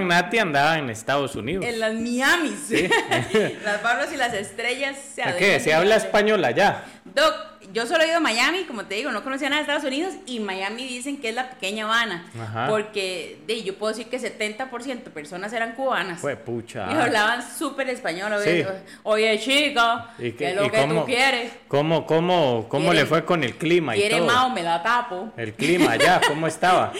[0.00, 1.64] Nati andaba en Estados Unidos.
[1.64, 2.54] En las Miami.
[3.64, 5.60] las barras y las estrellas se ¿Qué?
[5.60, 6.84] ¿Se habla español allá?
[7.04, 7.43] Doc,
[7.74, 10.14] yo solo he ido a Miami, como te digo, no conocía nada de Estados Unidos
[10.26, 12.24] y Miami dicen que es la pequeña Habana.
[12.68, 16.20] Porque de, yo puedo decir que 70% de personas eran cubanas.
[16.20, 16.88] Fue pucha.
[16.92, 18.32] Y hablaban súper español.
[19.02, 21.52] Oye, chica, ¿qué, es lo que tú quieres?
[21.66, 24.50] ¿Cómo, cómo, cómo le fue con el clima y quiere todo?
[24.50, 25.32] me la tapo.
[25.36, 26.92] El clima allá, ¿cómo estaba?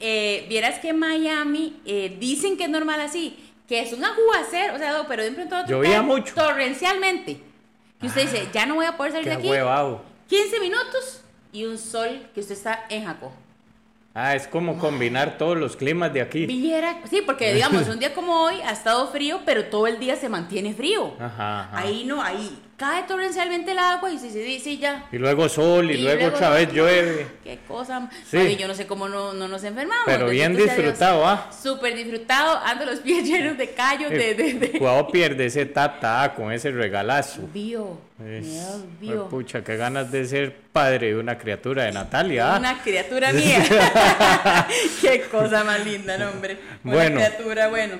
[0.00, 3.38] eh, vieras que Miami eh, dicen que es normal así,
[3.68, 6.34] que es un aguacero, o sea, pero de pronto llovía mucho.
[6.34, 7.38] Torrencialmente.
[8.00, 9.48] Que usted dice, ya no voy a poder salir de aquí.
[9.48, 10.11] Huevado.
[10.32, 11.20] 15 minutos
[11.52, 13.30] y un sol que usted está en Jaco.
[14.14, 16.46] Ah, es como combinar todos los climas de aquí.
[17.10, 20.30] sí, porque digamos, un día como hoy ha estado frío, pero todo el día se
[20.30, 21.12] mantiene frío.
[21.20, 25.06] Ajá, Ahí no, ahí cae torrencialmente el agua y se dice ya.
[25.12, 27.28] Y luego sol y, luego, otra vez llueve.
[27.44, 28.10] Qué cosa.
[28.28, 28.56] Sí.
[28.56, 30.02] yo no sé cómo no, no nos enfermamos.
[30.04, 31.48] Pero bien disfrutado, ¿ah?
[31.52, 34.10] Súper disfrutado, ando los pies llenos de callos.
[34.10, 35.06] de, de, de...
[35.12, 37.42] pierde ese tata con ese regalazo.
[37.54, 38.00] Vio.
[39.00, 39.28] Vio.
[39.28, 42.56] Pucha, qué ganas de ser padre de una criatura de Natalia.
[42.56, 42.58] ¿ah?
[42.58, 43.62] Una criatura mía.
[45.00, 46.58] qué cosa más linda, no, hombre.
[46.82, 47.16] Una bueno.
[47.16, 47.94] criatura, bueno.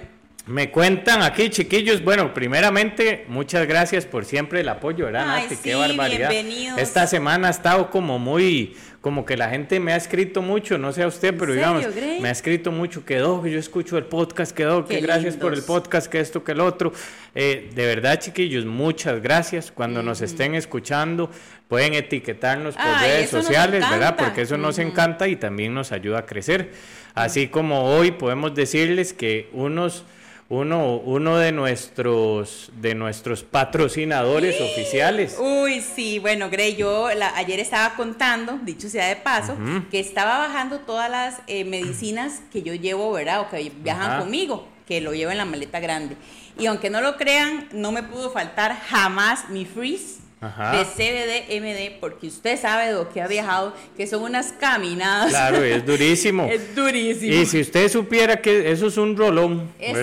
[0.47, 2.03] Me cuentan aquí, chiquillos.
[2.03, 5.55] Bueno, primeramente, muchas gracias por siempre el apoyo, ¿verdad, Nati?
[5.57, 6.31] Qué barbaridad.
[6.31, 6.81] Bienvenidos.
[6.81, 10.93] Esta semana ha estado como muy, como que la gente me ha escrito mucho, no
[10.93, 11.87] sé a usted, pero digamos,
[12.20, 15.63] me ha escrito mucho, quedó, que yo escucho el podcast, quedó, que gracias por el
[15.63, 16.93] podcast, que esto, que el otro.
[17.37, 19.70] Eh, de verdad, chiquillos, muchas gracias.
[19.70, 21.31] Cuando nos estén escuchando,
[21.69, 24.17] pueden etiquetarnos por redes sociales, ¿verdad?
[24.19, 26.73] Porque eso nos encanta y también nos ayuda a crecer.
[27.15, 30.05] Así como hoy podemos decirles que unos
[30.48, 35.37] uno, uno de nuestros de nuestros patrocinadores oficiales.
[35.39, 39.57] Uy, sí, bueno, Grey, yo ayer estaba contando, dicho sea de paso,
[39.91, 43.41] que estaba bajando todas las eh, medicinas que yo llevo, ¿verdad?
[43.41, 46.17] O que viajan conmigo, que lo llevo en la maleta grande.
[46.59, 52.01] Y aunque no lo crean, no me pudo faltar jamás mi freeze de CBD MD,
[52.01, 55.30] porque usted sabe lo que ha viajado, que son unas caminadas.
[55.30, 56.48] Claro, es durísimo.
[56.51, 57.33] es durísimo.
[57.33, 59.70] Y si usted supiera que eso es un rolón.
[59.79, 59.95] es,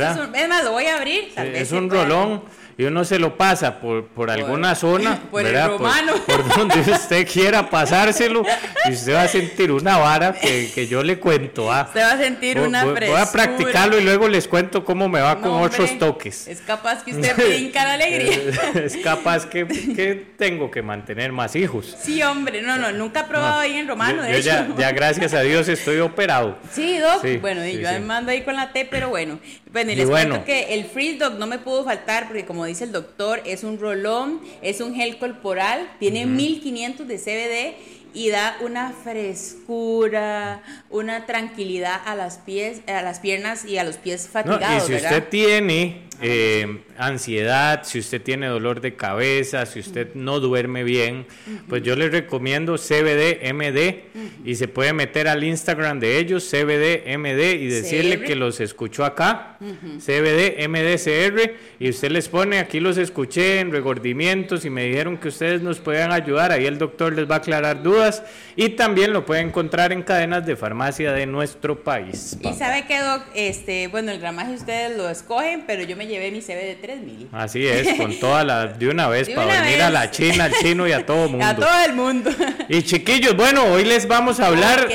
[0.47, 1.31] más, lo voy a abrir.
[1.35, 2.41] es un rolón
[2.79, 7.27] y uno se lo pasa por, por alguna zona, por el romano, por, donde usted
[7.27, 8.41] quiera pasárselo,
[8.85, 11.69] y usted va a sentir una vara que, que yo le cuento.
[11.69, 11.87] Ah.
[11.89, 15.19] Usted va a sentir una voy, voy a practicarlo y luego les cuento cómo me
[15.19, 16.47] va con otros toques.
[16.47, 18.39] Es capaz que usted brinca la alegría.
[18.75, 21.97] es capaz que, que, tengo que mantener más hijos.
[22.01, 24.25] Sí, hombre, no, no, nunca he probado ahí en romano.
[24.25, 26.57] Yo, Ya, ya, gracias a Dios, estoy operado.
[26.71, 27.25] Sí, Doc.
[27.41, 29.37] bueno, y yo mando ahí con la T, pero bueno.
[29.69, 32.85] Bueno, y les cuento que el Freeze Dog no me pudo faltar porque como dice
[32.85, 38.57] el doctor, es un rolón, es un gel corporal, tiene 1500 de CBD y da
[38.61, 44.89] una frescura, una tranquilidad a las pies, a las piernas y a los pies fatigados.
[44.89, 50.39] y si usted tiene eh, ansiedad, si usted tiene dolor de cabeza, si usted no
[50.39, 51.25] duerme bien,
[51.69, 54.03] pues yo le recomiendo CBD MD
[54.43, 59.05] y se puede meter al Instagram de ellos, CBD MD, y decirle que los escuchó
[59.05, 59.57] acá,
[59.99, 65.29] CBD MDCR, y usted les pone, aquí los escuché en regordimientos y me dijeron que
[65.29, 68.23] ustedes nos puedan ayudar, ahí el doctor les va a aclarar dudas
[68.57, 72.37] y también lo puede encontrar en cadenas de farmacia de nuestro país.
[72.41, 76.31] Y sabe que, Doc, este, bueno, el gramaje ustedes lo escogen, pero yo me llevé
[76.31, 77.29] mi CBD 3000.
[77.31, 80.87] Así es, con toda la, de una vez, para venir a la China, al chino
[80.87, 81.45] y a todo el mundo.
[81.45, 82.31] A todo el mundo.
[82.67, 84.89] Y chiquillos, bueno, hoy les vamos a hablar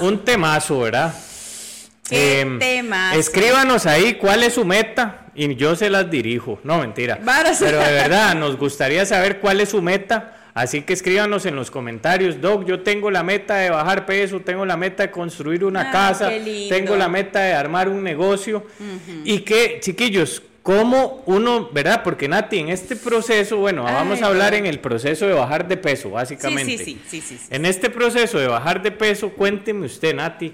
[0.00, 1.14] un temazo, ¿verdad?
[2.08, 3.18] ¿Qué em, temazo?
[3.18, 6.58] Escríbanos ahí cuál es su meta y yo se las dirijo.
[6.64, 7.18] No, mentira.
[7.58, 10.36] Pero de verdad, nos gustaría saber cuál es su meta.
[10.52, 14.66] Así que escríbanos en los comentarios, Doc, yo tengo la meta de bajar peso, tengo
[14.66, 16.28] la meta de construir una ah, casa,
[16.68, 18.66] tengo la meta de armar un negocio.
[19.24, 22.02] Y que, chiquillos, cómo uno, ¿verdad?
[22.02, 25.76] Porque Nati, en este proceso, bueno, vamos a hablar en el proceso de bajar de
[25.76, 26.78] peso, básicamente.
[26.78, 30.52] Sí, sí, sí, sí, En este proceso de bajar de peso, cuénteme usted, Nati,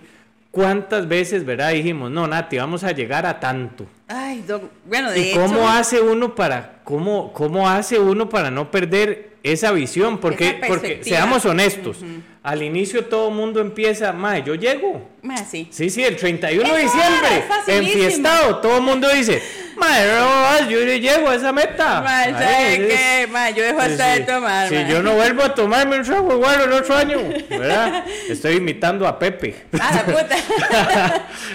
[0.50, 1.72] ¿cuántas veces, verdad?
[1.72, 3.86] Dijimos, no, Nati, vamos a llegar a tanto.
[4.08, 4.44] Ay,
[4.84, 9.72] bueno, de ¿Y cómo hace uno para, cómo, cómo hace uno para no perder esa
[9.72, 10.18] visión?
[10.18, 11.98] Porque, porque seamos honestos
[12.46, 15.02] al inicio todo el mundo empieza, mae, yo llego.
[15.50, 15.66] sí.
[15.72, 19.42] sí, sí, el 31 de diciembre, enfiestado, todo el mundo dice,
[19.74, 22.02] mae, no, yo llego a esa meta.
[22.02, 23.28] Mae, ¿sabes qué?
[23.32, 24.68] Mae, yo dejo hasta de tomar.
[24.68, 27.18] Si yo no vuelvo a tomarme un trago igual el otro año,
[27.50, 28.04] ¿verdad?
[28.28, 29.64] Estoy imitando a Pepe.
[29.80, 30.36] Ah, la puta.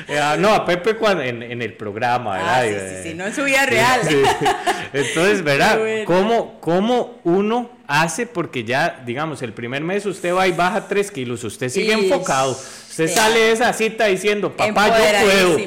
[0.22, 2.64] Ah, no, a Pepe cuando, en, en el programa, ¿verdad?
[2.64, 4.02] Ah, sí, sí, sí, no en su vida real.
[4.94, 5.80] Entonces, ¿verdad?
[6.06, 11.12] ¿Cómo, ¿Cómo uno hace porque ya, digamos, el primer mes usted va y baja 3
[11.12, 15.58] kilos, usted sigue enfocado, usted sale de esa cita diciendo, papá, yo puedo.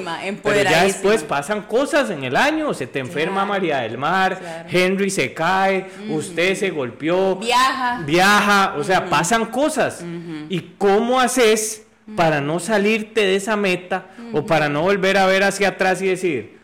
[0.43, 5.11] Pero ya después pasan cosas en el año, se te enferma María del Mar, Henry
[5.11, 10.03] se cae, usted se golpeó, viaja, viaja, o sea, pasan cosas.
[10.49, 11.83] ¿Y cómo haces
[12.17, 16.07] para no salirte de esa meta o para no volver a ver hacia atrás y
[16.07, 16.59] decir,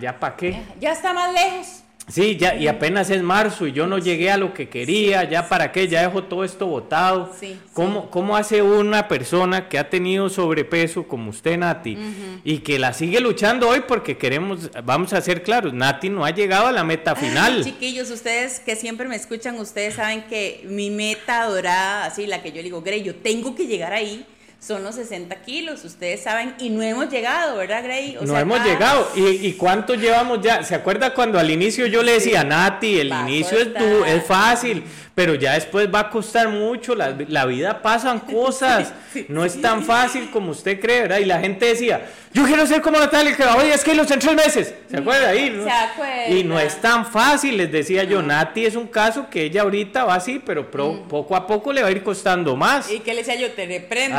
[0.00, 0.60] ya para qué?
[0.80, 1.81] Ya está más lejos.
[2.08, 5.48] Sí, ya, y apenas es marzo y yo no llegué a lo que quería, ya
[5.48, 7.30] para qué, ya dejo todo esto botado.
[7.72, 11.96] ¿Cómo, ¿Cómo, hace una persona que ha tenido sobrepeso como usted, Nati,
[12.44, 16.30] y que la sigue luchando hoy porque queremos, vamos a ser claros, Nati no ha
[16.30, 17.64] llegado a la meta final.
[17.64, 22.52] chiquillos, ustedes que siempre me escuchan, ustedes saben que mi meta dorada, así la que
[22.52, 24.26] yo digo, Grey, yo tengo que llegar ahí
[24.64, 28.16] son los 60 kilos, ustedes saben, y no hemos llegado, ¿verdad, Gray?
[28.24, 29.10] no hemos llegado.
[29.16, 30.62] ¿Y, ¿Y, cuánto llevamos ya?
[30.62, 34.84] ¿Se acuerda cuando al inicio yo le decía, Nati, el inicio es, du es fácil,
[35.16, 38.92] pero ya después va a costar mucho, la, la vida pasan cosas,
[39.28, 41.18] no es tan fácil como usted cree, ¿verdad?
[41.18, 44.20] Y la gente decía, yo quiero ser como Natalia, que oye, es que los en
[44.20, 45.50] tres meses, ¿se acuerda ahí?
[45.50, 45.64] ¿no?
[45.64, 46.28] Se acuerda.
[46.28, 50.04] Y no es tan fácil, les decía yo, Nati es un caso que ella ahorita
[50.04, 51.08] va así, pero mm.
[51.08, 52.90] poco a poco le va a ir costando más.
[52.90, 54.18] Y que le decía yo, te reprendo.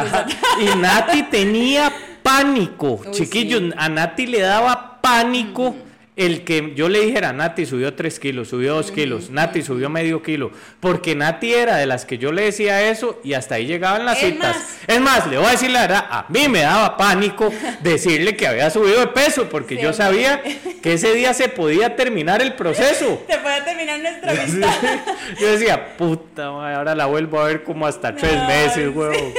[0.60, 1.92] Y Nati tenía
[2.22, 5.72] pánico, chiquillos, a Nati le daba pánico.
[5.72, 9.90] Mm el que yo le dijera, Nati subió 3 kilos, subió 2 kilos, Nati subió
[9.90, 13.66] medio kilo, porque Nati era de las que yo le decía eso y hasta ahí
[13.66, 14.58] llegaban las citas.
[14.86, 17.52] Es más, le voy a decir la verdad, a mí me daba pánico
[17.82, 20.42] decirle que había subido de peso, porque yo sabía
[20.82, 23.24] que ese día se podía terminar el proceso.
[23.34, 24.74] Se podía terminar nuestra amistad.
[25.40, 29.34] yo decía, puta, ahora la vuelvo a ver como hasta tres meses, huevo.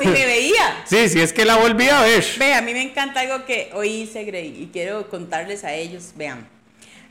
[0.00, 0.82] Si me veía.
[0.84, 2.24] Sí, sí, es que la volví a ver.
[2.38, 6.14] Ve, a mí me encanta algo que hoy hice, Grey, y quiero contarles a ellos
[6.16, 6.46] vean.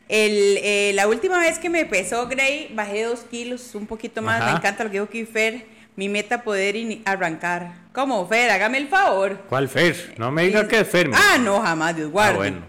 [0.08, 4.44] El, eh, la última vez que me pesó Gray, bajé dos kilos, un poquito más.
[4.46, 5.66] Me encanta lo que dijo aquí Fer.
[5.96, 6.76] Mi meta poder
[7.06, 7.72] arrancar.
[7.94, 8.52] ¿Cómo, Fer?
[8.52, 9.44] Hágame el favor.
[9.48, 10.16] ¿Cuál Fer?
[10.18, 11.10] No me diga que es Fer.
[11.14, 12.34] Ah, no, jamás, Dios guarde.
[12.34, 12.62] Ah, bueno.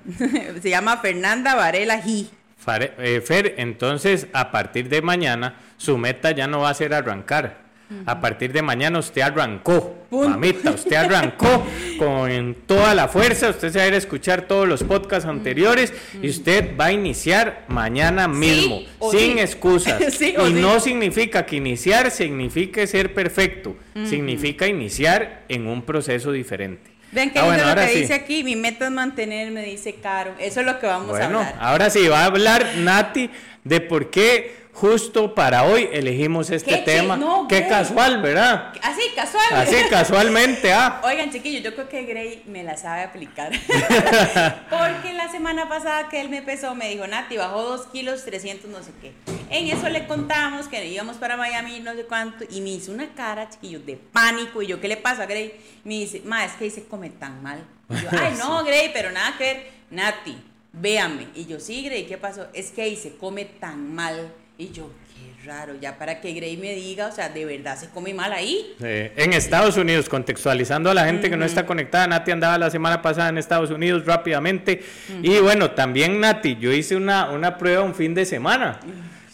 [0.63, 2.29] Se llama Fernanda Varela G.
[2.99, 7.67] Eh, Fer, entonces, a partir de mañana, su meta ya no va a ser arrancar
[8.05, 11.67] a partir de mañana usted arrancó, mamita, usted arrancó
[11.99, 15.93] con toda la fuerza, usted se va a ir a escuchar todos los podcasts anteriores
[16.23, 20.21] y usted va a iniciar mañana mismo, sin excusas.
[20.21, 26.97] y no significa que iniciar signifique ser perfecto, significa iniciar en un proceso diferente.
[27.13, 30.35] Ven que ah, lo que dice aquí, mi meta es mantenerme, dice Caro.
[30.39, 31.55] Eso es lo que vamos a hablar.
[31.61, 33.31] Ahora sí, va a hablar Nati
[33.65, 37.19] de por qué justo para hoy elegimos este tema.
[37.49, 38.75] Qué casual, ¿verdad?
[38.83, 39.47] Así, casual.
[39.53, 41.01] Así, casualmente, ah.
[41.03, 43.53] Oigan, chiquillos, yo creo que Gray me la sabe aplicar.
[44.71, 48.71] Porque la semana pasada que él me pesó, me dijo, Nati, bajó 2 kilos, 300,
[48.71, 49.13] no sé qué.
[49.49, 53.15] En eso le contamos que íbamos para Miami, no sé cuánto, y me hizo una
[53.15, 54.61] cara, chiquillos, de pánico.
[54.61, 55.55] Y yo, ¿qué le pasa a Gray?
[55.85, 57.65] Me dice, ma, es que dice come tan mal.
[57.89, 59.77] Y yo, ay, no, Gray, pero nada que ver.
[59.89, 60.37] Nati,
[60.73, 61.29] véame.
[61.35, 62.49] Y yo, sí, Gray, ¿qué pasó?
[62.53, 66.57] Es que ahí se come tan mal y yo, qué raro, ya para que Gray
[66.57, 68.75] me diga, o sea, de verdad se come mal ahí.
[68.81, 73.03] en Estados Unidos, contextualizando a la gente que no está conectada, Nati andaba la semana
[73.03, 74.83] pasada en Estados Unidos rápidamente.
[75.23, 78.81] Y bueno, también Nati, yo hice una, una prueba un fin de semana.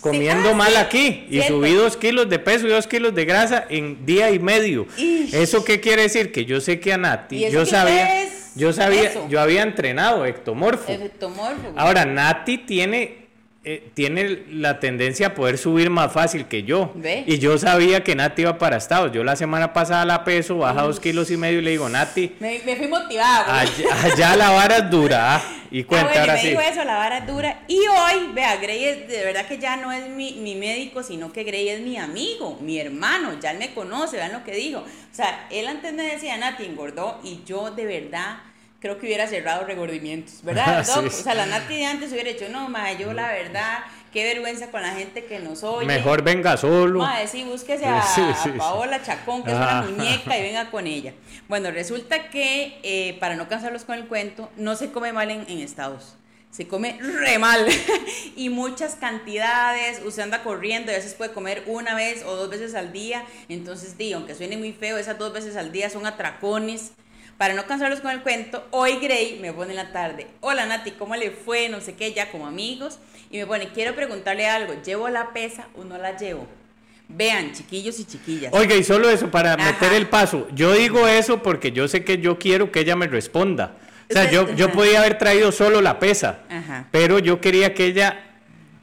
[0.01, 3.67] Comiendo ah, mal aquí y subí dos kilos de peso y dos kilos de grasa
[3.69, 4.89] en día y medio.
[4.99, 6.33] ¿Eso qué quiere decir?
[6.33, 10.91] Que yo sé que a Nati, yo sabía, yo sabía, yo había entrenado ectomorfo.
[10.91, 11.75] ectomorfo.
[11.77, 13.22] Ahora, Nati tiene
[13.65, 16.93] eh, tiene la tendencia a poder subir más fácil que yo.
[17.27, 19.13] Y yo sabía que Nati iba para Estados.
[19.13, 22.35] Yo la semana pasada la peso, baja dos kilos y medio y le digo, Nati.
[22.41, 23.61] Me, fui motivada.
[23.61, 25.37] Allá, la vara es dura.
[25.37, 27.63] Ah, y cuenta ah, ahora me dijo eso, la vara es dura.
[27.69, 31.33] Y hoy, vea, Grey es, de verdad que ya no es mi, mi, médico, sino
[31.33, 33.39] que Grey es mi amigo, mi hermano.
[33.41, 34.81] Ya él me conoce, vean lo que dijo.
[34.81, 38.39] O sea, él antes me decía, Nati engordó y yo de verdad
[38.83, 42.69] creo que hubiera cerrado regordimientos, ¿verdad, O sea, la Nati de antes hubiera dicho, no,
[42.69, 43.79] ma, yo la verdad,
[44.13, 45.87] qué vergüenza con la gente que nos oye.
[45.87, 46.99] Mejor venga solo.
[46.99, 48.05] Ma, sí, búsquese a,
[48.59, 51.15] Paola Chacón, que es una muñeca, y venga con ella.
[51.49, 55.47] Bueno, resulta que, eh, para no cansarlos con el cuento, no se come mal en,
[55.49, 56.17] Estados.
[56.51, 57.67] Se come re mal.
[58.37, 62.51] Y muchas cantidades, usted anda corriendo y a veces puede comer una vez o dos
[62.51, 66.05] veces al día, entonces digo, aunque suene muy feo, esas dos veces al día son
[66.05, 66.93] atracones
[67.43, 70.93] para no cansarlos con el cuento, hoy Gray me pone en la tarde, hola Nati,
[70.93, 71.69] ¿cómo le fue?
[71.69, 73.01] No sé qué, ya como amigos,
[73.33, 76.47] y me pone, quiero preguntarle algo, ¿llevo la pesa o no la llevo?
[77.09, 78.53] Vean, chiquillos y chiquillas.
[78.55, 82.19] Oiga, y solo eso, para meter el paso, yo digo eso porque yo sé que
[82.19, 83.75] yo quiero que ella me responda.
[84.09, 86.43] O sea, yo, yo podía haber traído solo la pesa,
[86.93, 88.32] pero yo quería que ella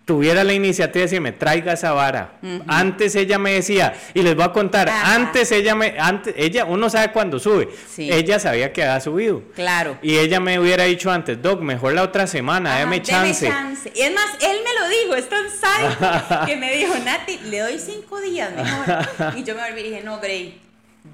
[0.10, 2.40] tuviera la iniciativa de decirme, traiga esa vara.
[2.66, 6.90] Antes ella me decía, y les voy a contar, antes ella me, antes, ella, uno
[6.90, 7.70] sabe cuándo sube.
[7.96, 9.44] Ella sabía que había subido.
[9.54, 10.00] Claro.
[10.02, 13.48] Y ella me hubiera dicho antes, Doc, mejor la otra semana, déme chance.
[13.48, 13.92] chance.
[13.94, 17.60] Y es más, él me lo dijo, es tan sádico, que me dijo, Nati, le
[17.60, 19.36] doy cinco días mejor.
[19.38, 20.60] y yo me volví y dije, no, Gray,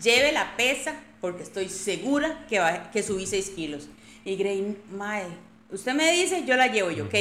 [0.01, 3.89] lleve la pesa, porque estoy segura que, va, que subí seis kilos.
[4.23, 5.25] Y Gray, mae,
[5.69, 7.15] usted me dice, yo la llevo, y ok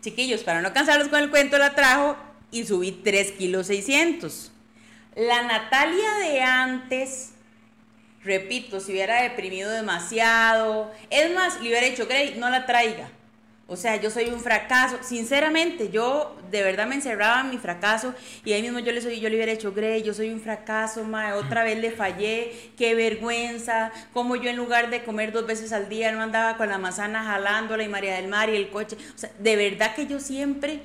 [0.00, 2.16] Chiquillos, para no cansarlos con el cuento, la trajo
[2.50, 4.52] y subí 3 kilos 600.
[5.16, 7.32] La Natalia de antes,
[8.24, 12.06] repito, si hubiera deprimido demasiado, es más, le hubiera dicho,
[12.38, 13.10] no la traiga.
[13.72, 14.98] O sea, yo soy un fracaso.
[15.00, 18.12] Sinceramente, yo de verdad me encerraba en mi fracaso
[18.44, 21.04] y ahí mismo yo le, soy, yo le hubiera hecho, Grey, yo soy un fracaso,
[21.04, 25.72] ma, otra vez le fallé, qué vergüenza, como yo en lugar de comer dos veces
[25.72, 28.96] al día no andaba con la manzana jalándola y María del Mar y el coche.
[29.14, 30.80] O sea, de verdad que yo siempre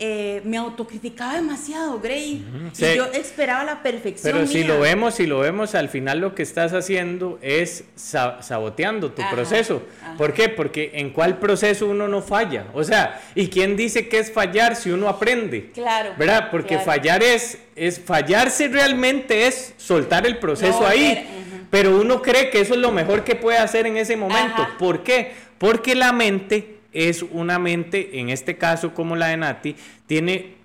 [0.00, 2.44] eh, me autocriticaba demasiado, Gray.
[2.78, 4.32] Y yo esperaba la perfección.
[4.32, 9.10] Pero si lo vemos, si lo vemos, al final lo que estás haciendo es saboteando
[9.10, 9.82] tu proceso.
[10.16, 10.48] ¿Por qué?
[10.48, 12.66] Porque en cuál proceso uno no falla.
[12.74, 15.70] O sea, ¿y quién dice que es fallar si uno aprende?
[15.74, 16.14] Claro.
[16.16, 16.48] ¿Verdad?
[16.52, 21.26] Porque fallar es, es, fallarse realmente es soltar el proceso ahí.
[21.70, 24.66] Pero uno cree que eso es lo mejor que puede hacer en ese momento.
[24.78, 25.32] ¿Por qué?
[25.58, 29.76] Porque la mente es una mente, en este caso como la de Nati,
[30.06, 30.58] tiene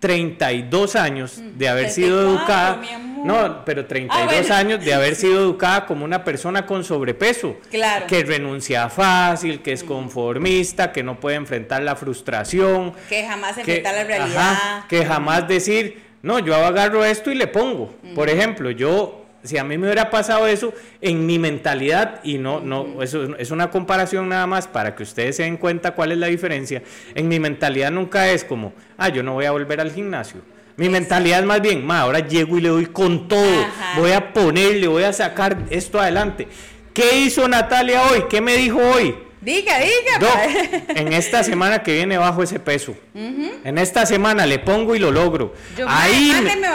[0.00, 2.80] 32 años mm, de haber sido educada.
[3.24, 7.58] No, pero 32 ah, años de haber sido educada como una persona con sobrepeso.
[7.70, 8.06] Claro.
[8.06, 9.86] Que renuncia fácil, que es mm.
[9.86, 12.94] conformista, que no puede enfrentar la frustración.
[13.10, 14.84] Que jamás enfrentar la realidad.
[14.88, 17.94] que jamás decir, no, yo agarro esto y le pongo.
[18.14, 18.30] Por mm.
[18.30, 23.02] ejemplo, yo si a mí me hubiera pasado eso en mi mentalidad, y no, no,
[23.02, 26.26] eso es una comparación nada más para que ustedes se den cuenta cuál es la
[26.26, 26.82] diferencia,
[27.14, 30.40] en mi mentalidad nunca es como, ah, yo no voy a volver al gimnasio.
[30.76, 33.66] Mi mentalidad es más bien, ma, ahora llego y le doy con todo,
[33.96, 36.48] voy a ponerle, voy a sacar esto adelante.
[36.94, 38.24] ¿Qué hizo Natalia hoy?
[38.28, 39.14] ¿Qué me dijo hoy?
[39.40, 40.88] Diga, diga.
[40.88, 42.94] en esta semana que viene bajo ese peso.
[43.14, 45.54] En esta semana le pongo y lo logro.
[45.86, 46.68] ahí, me,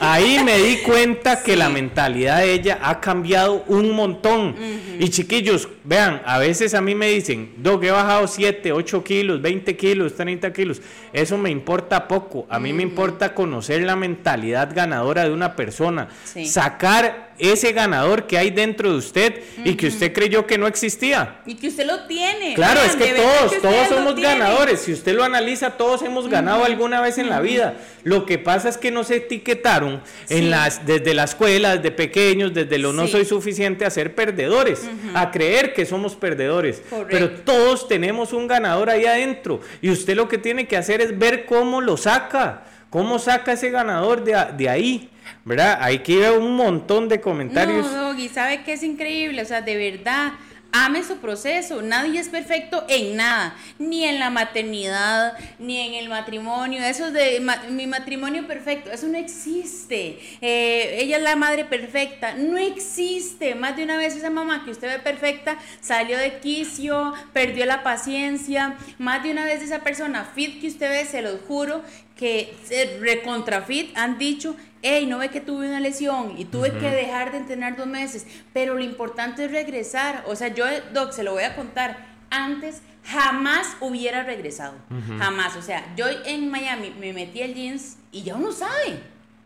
[0.00, 4.54] ahí me di cuenta que la mentalidad de ella ha cambiado un montón.
[5.00, 9.42] Y chiquillos, vean, a veces a mí me dicen, Doc, he bajado 7, 8 kilos,
[9.42, 10.80] 20 kilos, 30 kilos.
[11.12, 12.46] Eso me importa poco.
[12.48, 16.08] A mí me importa conocer la mentalidad ganadora de una persona.
[16.44, 21.40] Sacar ese ganador que hay dentro de usted y que usted creyó que no existía.
[21.46, 22.54] Y que usted lo tiene.
[22.54, 24.80] Claro, es que todos, todos somos ganadores.
[24.80, 27.74] Si usted lo analiza, todos hemos ganado alguna vez en la vida.
[28.04, 32.78] Lo que pasa es que nos etiquetaron en las, desde la escuela, desde pequeños, desde
[32.78, 36.82] lo no soy suficiente a ser perdedores, a creer que somos perdedores.
[37.10, 39.60] Pero todos tenemos un ganador ahí adentro.
[39.82, 42.64] Y usted lo que tiene que hacer es ver cómo lo saca.
[42.90, 45.10] ¿Cómo saca ese ganador de, ahí?
[45.44, 45.78] ¿verdad?
[45.80, 47.86] Hay que ir un montón de comentarios.
[47.86, 49.42] No, Doggy, ¿sabe qué es increíble?
[49.42, 50.32] O sea, de verdad,
[50.72, 51.82] ame su proceso.
[51.82, 56.82] Nadie es perfecto en nada, ni en la maternidad, ni en el matrimonio.
[56.82, 60.18] Eso de mi matrimonio perfecto, eso no existe.
[60.40, 63.54] Eh, ella es la madre perfecta, no existe.
[63.54, 67.82] Más de una vez esa mamá que usted ve perfecta salió de quicio, perdió la
[67.82, 68.76] paciencia.
[68.98, 71.82] Más de una vez esa persona fit que usted ve, se lo juro,
[72.16, 72.56] que
[73.00, 77.38] recontrafit han dicho hey, no ve que tuve una lesión y tuve que dejar de
[77.38, 80.24] entrenar dos meses, pero lo importante es regresar.
[80.26, 84.74] O sea, yo, Doc, se lo voy a contar, antes jamás hubiera regresado,
[85.18, 85.56] jamás.
[85.56, 89.00] O sea, yo en Miami me metí al jeans y ya uno sabe.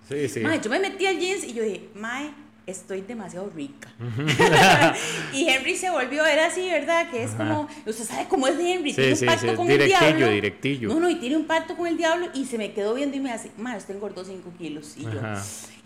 [0.09, 0.43] Sí, sí.
[0.62, 2.33] yo me metí al jeans y yo dije, Mae,
[2.71, 3.89] estoy demasiado rica.
[5.33, 7.11] y Henry se volvió, era así, ¿verdad?
[7.11, 10.29] Que es como, usted sabe cómo es Henry, tiene un pacto con el diablo.
[10.29, 10.89] Directillo.
[10.89, 13.21] No, no, y tiene un pacto con el diablo y se me quedó viendo y
[13.21, 14.95] me hace, ma, usted engordó 5 kilos.
[14.97, 15.21] Y yo,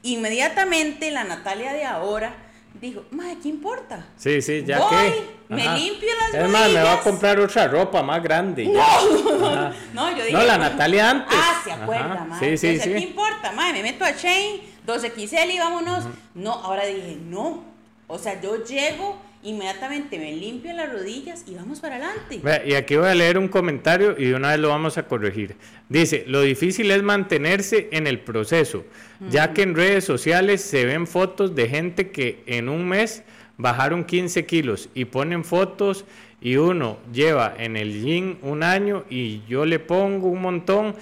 [0.02, 2.34] inmediatamente la Natalia de ahora
[2.80, 4.06] dijo, ma, ¿qué importa?
[4.16, 5.12] Sí, sí, ya Voy,
[5.48, 8.64] me limpio las Es más, me va a comprar otra ropa más grande.
[8.66, 10.32] No, no, yo dije.
[10.32, 11.38] No, la Natalia antes.
[11.38, 12.38] Ah, se acuerda, ma.
[12.38, 12.92] Sí, sí, sí.
[12.92, 13.72] ¿Qué importa, ma?
[13.72, 16.04] Me meto a Shane 12XL y vámonos.
[16.34, 17.64] No, ahora dije, no.
[18.06, 22.40] O sea, yo llego, inmediatamente me limpio las rodillas y vamos para adelante.
[22.66, 25.56] Y aquí voy a leer un comentario y de una vez lo vamos a corregir.
[25.88, 28.84] Dice, lo difícil es mantenerse en el proceso,
[29.30, 33.22] ya que en redes sociales se ven fotos de gente que en un mes
[33.56, 36.04] bajaron 15 kilos y ponen fotos
[36.40, 40.94] y uno lleva en el gym un año y yo le pongo un montón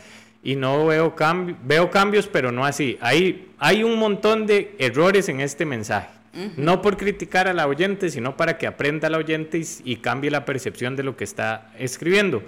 [0.42, 1.14] y no veo,
[1.64, 2.98] veo cambios, pero no así.
[3.00, 6.08] Hay, hay un montón de errores en este mensaje.
[6.56, 10.96] No por criticar al oyente, sino para que aprenda al oyente y, cambie la percepción
[10.96, 12.42] de lo que está escribiendo.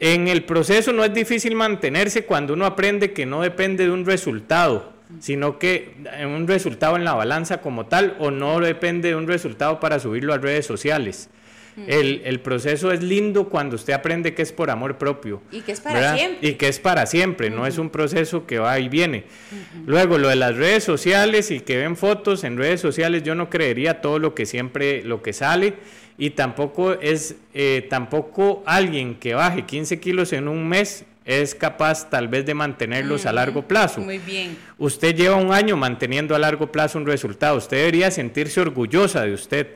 [0.00, 4.06] En el proceso no es difícil mantenerse cuando uno aprende que no depende de un
[4.06, 9.28] resultado, sino que un resultado en la balanza como tal o no depende de un
[9.28, 11.28] resultado para subirlo a redes sociales.
[11.86, 15.40] El, proceso es lindo cuando usted aprende que es por amor propio.
[15.52, 16.48] Y que es para siempre.
[16.48, 19.24] Y que es para siempre, no es un proceso que va y viene.
[19.86, 23.50] Luego, lo de las redes sociales y que ven fotos en redes sociales, yo no
[23.50, 25.74] creería todo lo que siempre, lo que sale.
[26.16, 32.08] Y tampoco es, eh, tampoco alguien que baje 15 kilos en un mes es capaz
[32.08, 34.00] tal vez de mantenerlos a largo plazo.
[34.00, 34.56] Muy bien.
[34.78, 37.58] Usted lleva un año manteniendo a largo plazo un resultado.
[37.58, 39.66] Usted debería sentirse orgullosa de usted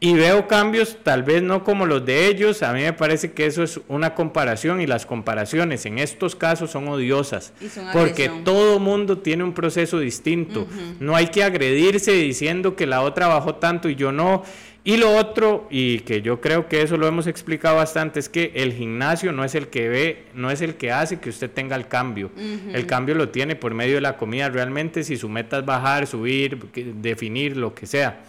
[0.00, 3.46] y veo cambios, tal vez no como los de ellos, a mí me parece que
[3.46, 7.52] eso es una comparación y las comparaciones en estos casos son odiosas,
[7.92, 10.68] porque todo mundo tiene un proceso distinto,
[11.00, 14.44] no hay que agredirse diciendo que la otra bajó tanto y yo no.
[14.84, 18.52] Y lo otro, y que yo creo que eso lo hemos explicado bastante, es que
[18.54, 21.76] el gimnasio no es el que ve, no es el que hace que usted tenga
[21.76, 22.30] el cambio.
[22.72, 26.06] El cambio lo tiene por medio de la comida realmente, si su meta es bajar,
[26.06, 26.58] subir,
[27.02, 28.20] definir, lo que sea.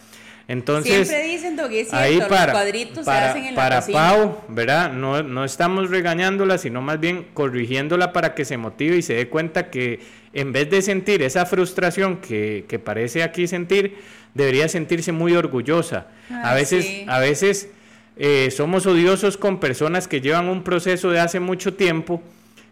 [0.49, 1.59] Entonces, Siempre dicen,
[1.91, 4.91] ahí para, los cuadritos se hacen en para Pau, ¿verdad?
[4.91, 9.29] No, no estamos regañándola, sino más bien corrigiéndola para que se motive y se dé
[9.29, 9.99] cuenta que
[10.33, 13.97] en vez de sentir esa frustración que, que parece aquí sentir,
[14.33, 16.07] debería sentirse muy orgullosa.
[16.31, 17.69] a veces, a veces
[18.17, 22.23] eh, somos odiosos con personas que llevan un proceso de hace mucho tiempo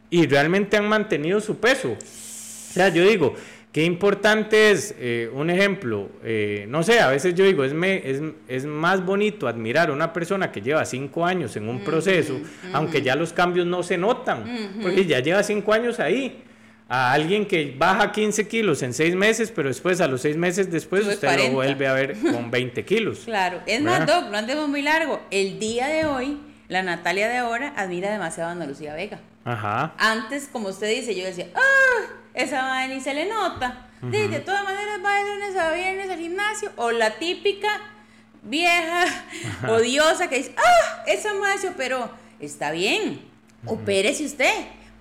[0.09, 1.91] y realmente han mantenido su peso.
[1.91, 3.35] O sea, yo digo,
[3.71, 8.21] Qué importante es, eh, un ejemplo, eh, no sé, a veces yo digo, es, es,
[8.47, 12.39] es, más bonito admirar a una persona que lleva cinco años en un proceso,
[12.73, 16.43] aunque ya los cambios no se notan, porque ya lleva cinco años ahí.
[16.89, 20.71] A alguien que baja 15 kilos en seis meses, pero después, a los seis meses
[20.71, 23.23] después, usted lo vuelve a ver con 20 kilos.
[23.25, 25.19] Claro, es más, Doc, no andemos muy largo.
[25.29, 26.37] El día de hoy,
[26.69, 29.19] la Natalia de ahora admira demasiado a Ana Lucía Vega.
[29.47, 29.93] Ajá.
[29.97, 32.13] Antes, como usted dice, yo decía, ¡ah!
[32.33, 33.87] esa madre ni se le nota.
[34.01, 36.69] de, todas maneras va de lunes a viernes al gimnasio.
[36.75, 37.69] O la típica
[38.43, 39.05] vieja,
[39.69, 41.03] odiosa que dice, ¡ah!
[41.07, 42.09] Esa madre se operó.
[42.41, 43.21] Está bien,
[43.65, 44.53] opérese usted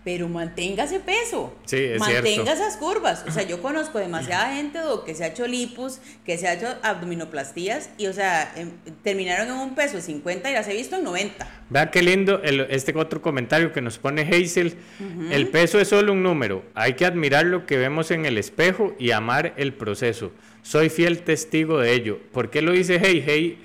[0.06, 3.24] pero mantenga ese peso, sí, es mantenga esas curvas.
[3.26, 6.68] O sea, yo conozco demasiada gente que se ha hecho lipus, que se ha hecho
[6.84, 8.70] abdominoplastías y, o sea, em,
[9.02, 11.48] terminaron en un peso de 50 y las he visto en 90.
[11.70, 14.76] Vea qué lindo este otro comentario que nos pone Hazel.
[15.32, 16.62] El peso es solo un número.
[16.76, 20.30] Hay que admirar lo que vemos en el espejo y amar el proceso.
[20.62, 22.20] Soy fiel testigo de ello.
[22.30, 23.24] ¿Por qué lo dice Hey?
[23.26, 23.58] Hey,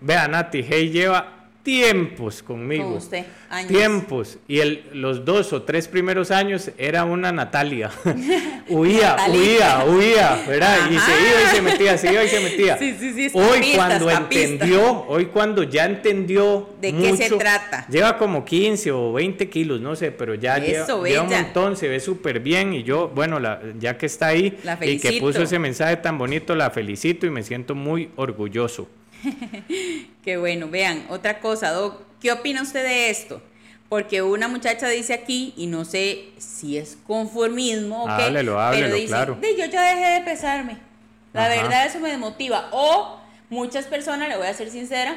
[0.00, 2.84] vea Nati, Hey lleva tiempos conmigo.
[2.84, 3.24] Con usted,
[3.66, 4.38] Tiempos.
[4.46, 7.90] Y el, los dos o tres primeros años era una Natalia.
[8.68, 10.78] huía, huía, huía, ¿verdad?
[10.90, 12.78] Y se iba y se metía, se iba y se metía.
[12.78, 17.86] Sí, sí, sí, hoy cuando entendió, hoy cuando ya entendió de qué se trata.
[17.88, 22.00] Lleva como 15 o 20 kilos, no sé, pero ya lleva, un montón, se ve
[22.00, 25.96] súper bien y yo, bueno, la, ya que está ahí y que puso ese mensaje
[25.96, 28.88] tan bonito, la felicito y me siento muy orgulloso.
[30.28, 33.40] Qué bueno, vean, otra cosa, Doc, ¿qué opina usted de esto?
[33.88, 39.06] Porque una muchacha dice aquí, y no sé si es conformismo o qué, pero dice,
[39.06, 39.38] claro.
[39.40, 40.76] yo ya dejé de pesarme.
[41.32, 42.68] La verdad eso me desmotiva.
[42.72, 45.16] O muchas personas, le voy a ser sincera,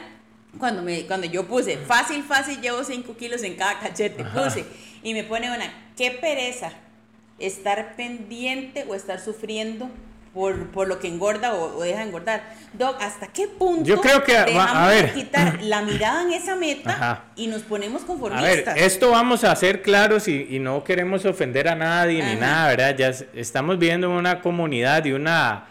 [0.58, 4.64] cuando, me, cuando yo puse, fácil, fácil, llevo 5 kilos en cada cachete, puse,
[5.04, 6.72] y me pone una, qué pereza
[7.38, 9.90] estar pendiente o estar sufriendo
[10.34, 12.44] por, por lo que engorda o, deja de engordar.
[12.74, 15.14] Doc, ¿hasta qué punto Yo creo que, a ver.
[15.14, 18.70] quitar la mirada en esa meta y nos ponemos conformistas?
[18.70, 22.36] A ver, esto vamos a ser claros y, y no queremos ofender a nadie ni
[22.36, 22.96] nada, ¿verdad?
[22.96, 25.68] Ya estamos viendo una comunidad y una...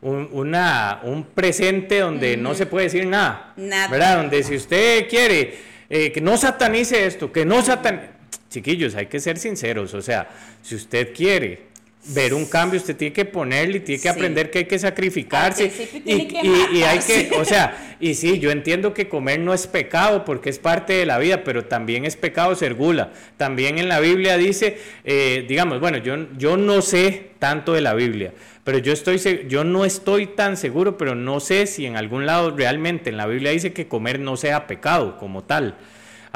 [0.00, 3.88] Un, una, un presente donde no se puede decir nada, nada.
[3.88, 4.18] ¿verdad?
[4.18, 5.58] Donde si usted quiere
[5.90, 8.10] eh, que no satanice esto, que no satanice...
[8.48, 10.28] Chiquillos, hay que ser sinceros, o sea,
[10.62, 11.67] si usted quiere
[12.08, 15.70] ver un cambio, usted tiene que ponerle, tiene que aprender que hay que sacrificarse.
[16.04, 20.50] y, hay que, o sea, y sí, yo entiendo que comer no es pecado porque
[20.50, 23.12] es parte de la vida, pero también es pecado ser gula.
[23.36, 27.94] También en la Biblia dice, eh, digamos, bueno, yo, yo no sé tanto de la
[27.94, 28.32] Biblia,
[28.64, 32.56] pero yo, estoy, yo no estoy tan seguro, pero no sé si en algún lado
[32.56, 35.76] realmente en la Biblia dice que comer no sea pecado como tal.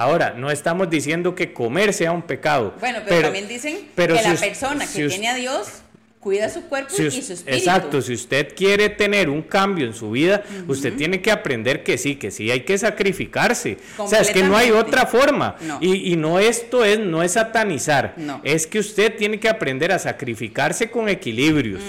[0.03, 2.75] Ahora, no estamos diciendo que comer sea un pecado.
[2.81, 5.83] Bueno, pero, también dicen que la persona que tiene a Dios
[6.23, 7.45] cuida su cuerpo y su espíritu.
[7.47, 11.99] Exacto, si usted quiere tener un cambio en su vida, usted tiene que aprender que
[11.99, 13.79] sí, que sí, hay que sacrificarse.
[13.97, 15.57] O sea, es que no hay otra forma.
[15.81, 20.91] Y, no esto es, no es satanizar, es que usted tiene que aprender a sacrificarse
[20.91, 21.83] con equilibrios,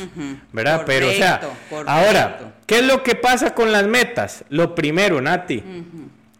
[0.52, 0.84] ¿verdad?
[0.86, 1.42] Pero, o sea,
[1.86, 4.46] ahora, ¿qué es lo que pasa con las metas?
[4.50, 5.64] Lo primero, Nati,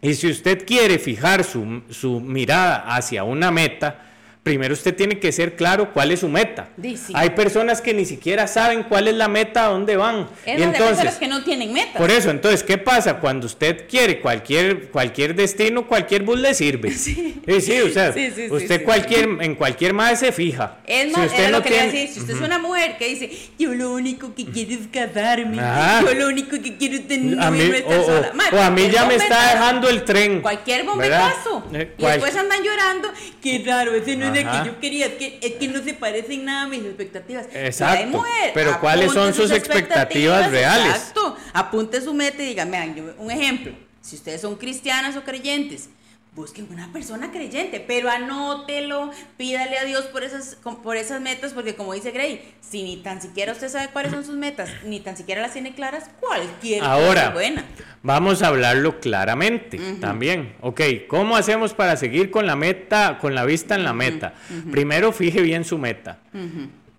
[0.04, 4.13] y si usted quiere fijar su, su mirada hacia una meta,
[4.44, 6.68] primero usted tiene que ser claro cuál es su meta.
[7.14, 10.28] Hay personas que ni siquiera saben cuál es la meta, a dónde van.
[10.44, 11.98] Es y entonces, que no tienen meta.
[11.98, 13.18] Por eso, entonces, ¿qué pasa?
[13.20, 16.94] Cuando usted quiere cualquier, cualquier destino, cualquier bus le sirve.
[17.04, 18.14] Sí, sí, o sea,
[18.50, 20.78] usted cualquier, en cualquier más se fija.
[20.86, 21.86] Es más, si usted no lo que tiene...
[21.86, 25.56] decir, si usted es una mujer que dice, yo lo único que quiero es casarme,
[25.56, 28.32] yo lo único que quiero es tener a mí, o, sola.
[28.52, 30.40] o, a mí ya me está dejando el tren.
[30.42, 31.64] Cualquier bombazo.
[31.72, 35.52] Eh, y después andan llorando, qué raro, ese no que yo quería, es que, es
[35.52, 37.46] que no se parecen nada a mis expectativas.
[37.52, 38.22] Exacto.
[38.52, 40.94] pero ¿cuáles son sus expectativas, reales?
[40.94, 41.36] Exacto.
[41.52, 43.72] Apunte su meta y diga, vean, un ejemplo.
[44.00, 45.88] Si ustedes son cristianas o creyentes,
[46.34, 51.74] busquen una persona creyente, pero anótelo, pídale a Dios por esas, por esas metas, porque
[51.76, 55.16] como dice Gray, si ni tan siquiera usted sabe cuáles son sus metas, ni tan
[55.16, 57.64] siquiera las tiene claras, cualquier Ahora, buena.
[58.02, 60.54] Vamos a hablarlo claramente también.
[60.60, 64.34] Ok, ¿cómo hacemos para seguir con la meta, con la vista en la meta?
[64.70, 66.18] Primero, fije bien su meta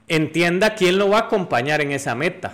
[0.07, 2.53] entienda quién lo va a acompañar en esa meta.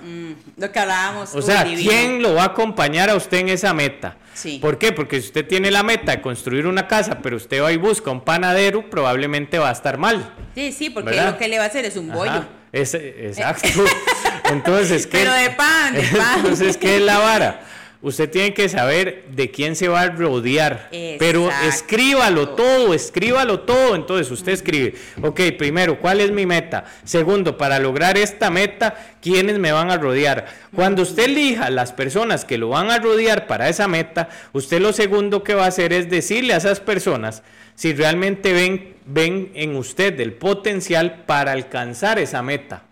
[0.58, 1.36] lo que hablábamos.
[1.36, 4.18] O sea, quién lo va a acompañar a usted en esa meta.
[4.34, 4.60] Sí.
[4.62, 4.92] ¿Por qué?
[4.94, 8.12] Porque si usted tiene la meta de construir una casa, pero usted va y busca
[8.12, 10.34] un panadero, probablemente va a estar mal.
[10.56, 12.46] Sí, sí, porque lo que le va a hacer es un bollo.
[12.72, 13.68] exacto.
[14.52, 15.20] Entonces, ¿qué?
[15.20, 16.40] Pero de pan, de pan.
[16.40, 17.62] Entonces, ¿qué es la vara?
[18.02, 20.90] Usted tiene que saber de quién se va a rodear.
[21.20, 23.96] Pero escríbalo todo, escríbalo todo.
[23.96, 26.86] Entonces usted escribe, ok, primero, ¿cuál es mi meta?
[27.04, 30.48] Segundo, para lograr esta meta, ¿quiénes me van a rodear?
[30.76, 34.94] Cuando usted elija las personas que lo van a rodear para esa meta, usted lo
[34.94, 37.44] segundo que va a hacer es decirle a esas personas
[37.76, 42.84] si realmente ven, ven en usted el potencial para alcanzar esa meta.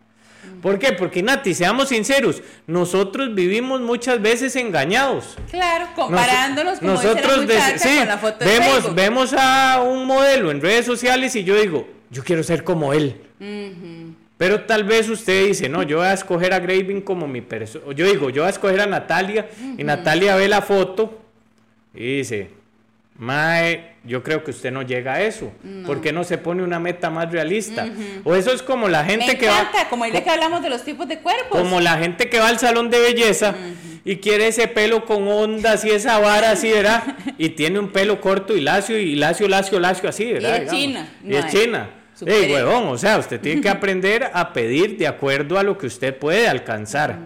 [0.61, 0.93] ¿Por qué?
[0.93, 5.37] Porque Nati, seamos sinceros, nosotros vivimos muchas veces engañados.
[5.49, 10.05] Claro, comparándonos como nosotros dice la sí, con la foto de vemos, vemos a un
[10.05, 13.21] modelo en redes sociales y yo digo, yo quiero ser como él.
[14.37, 17.93] Pero tal vez usted dice, no, yo voy a escoger a Graving como mi persona.
[17.93, 21.21] Yo digo, yo voy a escoger a Natalia y Natalia ve la foto
[21.93, 22.49] y dice,
[23.19, 25.51] Mae, yo creo que usted no llega a eso.
[25.85, 27.85] ¿Por qué no se pone una meta más realista?
[28.23, 29.69] O eso es como la gente que va.
[29.89, 31.59] Como el que hablamos de los tipos de cuerpos.
[31.59, 33.55] Como la gente que va al salón de belleza
[34.05, 37.03] y quiere ese pelo con ondas y esa vara así, ¿verdad?
[37.37, 40.61] Y tiene un pelo corto y lacio y lacio, lacio, lacio así, ¿verdad?
[40.61, 41.07] Y es China.
[41.23, 41.89] y es China.
[42.25, 45.87] Ey, huevón, o sea, usted tiene que aprender a pedir de acuerdo a lo que
[45.87, 47.17] usted puede alcanzar.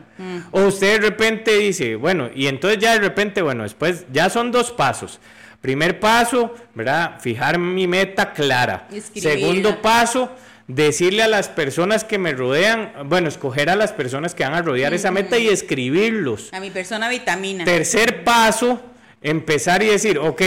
[0.52, 4.52] O usted de repente dice, bueno, y entonces ya de repente, bueno, después ya son
[4.52, 5.20] dos pasos.
[5.64, 7.22] Primer paso, ¿verdad?
[7.22, 8.86] Fijar mi meta clara.
[9.16, 10.30] Segundo paso,
[10.68, 14.62] decirle a las personas que me rodean, bueno, escoger a las personas que van a
[14.62, 16.50] rodear esa meta y escribirlos.
[16.52, 17.64] A mi persona vitamina.
[17.64, 18.82] Tercer paso,
[19.22, 20.42] empezar y decir, ok,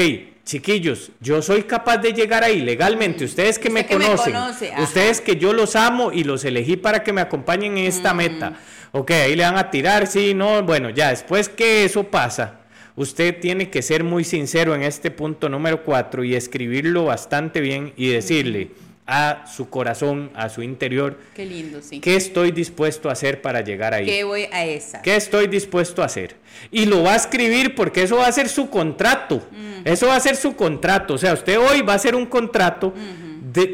[0.44, 3.24] chiquillos, yo soy capaz de llegar ahí legalmente.
[3.24, 4.36] Ustedes que, me, conocen,
[4.82, 8.52] ustedes que yo los amo y los elegí para que me acompañen en esta meta.
[8.92, 12.65] Ok, ahí le van a tirar, sí, no, bueno, ya después que eso pasa
[12.96, 17.92] usted tiene que ser muy sincero en este punto número cuatro y escribirlo bastante bien
[17.96, 18.70] y decirle
[19.06, 22.00] a su corazón, a su interior, qué lindo, sí.
[22.00, 24.04] ¿Qué estoy dispuesto a hacer para llegar ahí?
[24.04, 25.00] ¿Qué voy a esa?
[25.00, 26.34] ¿Qué estoy dispuesto a hacer?
[26.72, 29.46] Y lo va a escribir porque eso va a ser su contrato.
[29.84, 31.14] Eso va a ser su contrato.
[31.14, 32.92] O sea, usted hoy va a hacer un contrato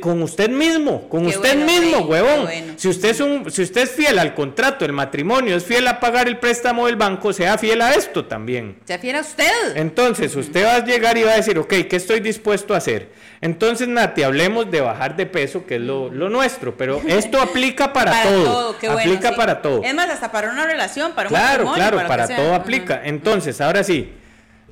[0.01, 2.49] con usted mismo, con usted mismo, huevón.
[2.77, 6.01] Si usted es un, si usted es fiel al contrato, el matrimonio, es fiel a
[6.01, 8.79] pagar el préstamo del banco, sea fiel a esto también.
[8.85, 9.77] Sea fiel a usted.
[9.77, 13.11] Entonces, usted va a llegar y va a decir, ok, ¿qué estoy dispuesto a hacer?
[13.40, 18.23] Entonces, Nati, hablemos de bajar de peso, que es lo, nuestro, pero esto aplica para,
[18.23, 18.77] todo.
[18.90, 19.83] aplica para todo.
[19.83, 23.03] Es más, hasta para una relación, para un Claro, claro, para, todo aplica.
[23.05, 24.12] Entonces, ahora sí,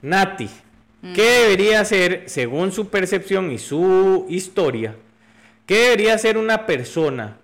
[0.02, 0.48] Nati,
[1.14, 4.94] ¿Qué debería ser, según su percepción y su historia,
[5.64, 7.38] qué debería ser una persona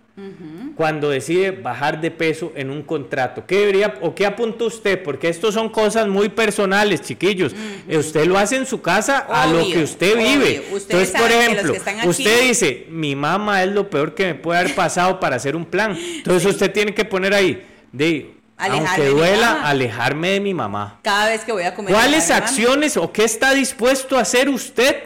[0.77, 3.45] cuando decide bajar de peso en un contrato?
[3.47, 5.03] ¿Qué debería o qué apunta usted?
[5.03, 7.55] Porque esto son cosas muy personales, chiquillos.
[7.89, 10.63] Usted lo hace en su casa a lo que usted vive.
[10.71, 15.19] Entonces, por ejemplo, usted dice, mi mamá es lo peor que me puede haber pasado
[15.19, 15.97] para hacer un plan.
[15.97, 20.99] Entonces usted tiene que poner ahí, de aunque duela, alejarme de mi mamá.
[21.03, 21.93] Cada vez que voy a comer.
[21.93, 24.97] ¿Cuáles acciones o qué está dispuesto a hacer usted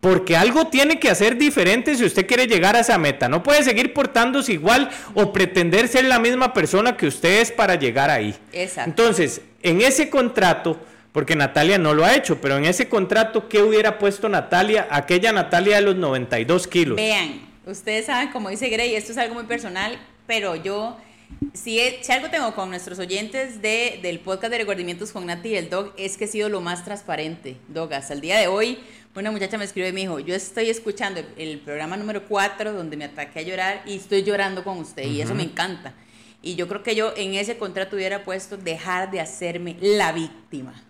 [0.00, 3.28] Porque algo tiene que hacer diferente si usted quiere llegar a esa meta.
[3.28, 7.74] No puede seguir portándose igual o pretender ser la misma persona que usted es para
[7.74, 8.34] llegar ahí.
[8.52, 8.90] Exacto.
[8.90, 10.78] Entonces, en ese contrato,
[11.12, 14.86] porque Natalia no lo ha hecho, pero en ese contrato, ¿qué hubiera puesto Natalia?
[14.88, 16.96] Aquella Natalia de los 92 kilos.
[16.96, 20.96] Vean, ustedes saben, como dice Grey, esto es algo muy personal, pero yo
[21.54, 25.56] si, si, algo tengo con nuestros oyentes de, del podcast de recordimientos con Nati y
[25.56, 27.92] el Dog es que he sido lo más transparente, Dog.
[27.94, 28.78] Hasta el día de hoy,
[29.14, 32.96] una muchacha me escribe y me dijo, yo estoy escuchando el, programa número 4 donde
[32.96, 35.94] me ataqué a llorar y estoy llorando con usted y eso me encanta.
[36.40, 40.84] Y yo creo que yo en ese contrato hubiera puesto dejar de hacerme la víctima.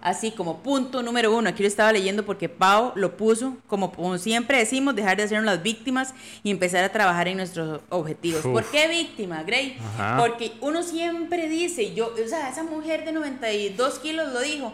[0.00, 4.58] Así como punto número uno, aquí lo estaba leyendo porque Pau lo puso, como, siempre
[4.58, 8.42] decimos, dejar de hacernos las víctimas y empezar a trabajar en nuestros objetivos.
[8.42, 9.78] ¿Por qué víctima, Gray?
[10.18, 14.72] Porque uno siempre dice, yo, o sea, esa mujer de 92 kilos lo dijo,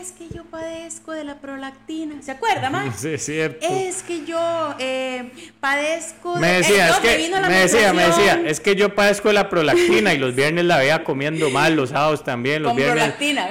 [0.00, 2.22] es que yo padezco de la prolactina.
[2.22, 2.96] ¿Se acuerda, más?
[3.02, 3.66] Sí, es cierto.
[3.68, 6.40] Es que yo eh, padezco de...
[6.40, 10.14] Me decía, es que, me, decía, me decía, es que yo padezco de la prolactina
[10.14, 13.12] y los viernes la veía comiendo mal, los sábados también, los Con viernes...
[13.12, 13.48] prolactina.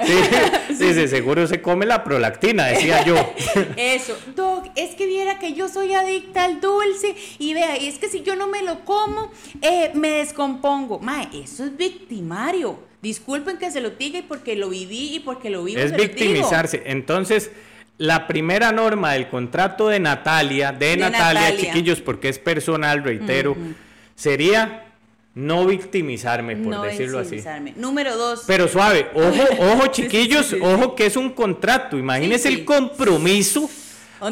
[0.68, 3.14] Sí, sí, seguro se come la prolactina, decía yo.
[3.76, 4.16] Eso.
[4.34, 8.22] Doc, es que viera que yo soy adicta al dulce y vea, es que si
[8.22, 10.98] yo no me lo como, eh, me descompongo.
[10.98, 12.91] Mae, eso es victimario.
[13.02, 15.80] Disculpen que se lo diga y porque lo viví y porque lo vivo.
[15.80, 16.84] Es victimizarse.
[16.86, 17.50] Entonces,
[17.98, 23.56] la primera norma del contrato de Natalia, de, Natalia, chiquillos, porque es personal, reitero,
[24.14, 24.92] sería
[25.34, 27.70] no victimizarme, por decirlo victimizarme.
[27.70, 27.80] así.
[27.80, 28.44] Número dos.
[28.46, 31.98] Pero suave, ojo, ojo, chiquillos, ojo que es un contrato.
[31.98, 33.68] Imagínense el compromiso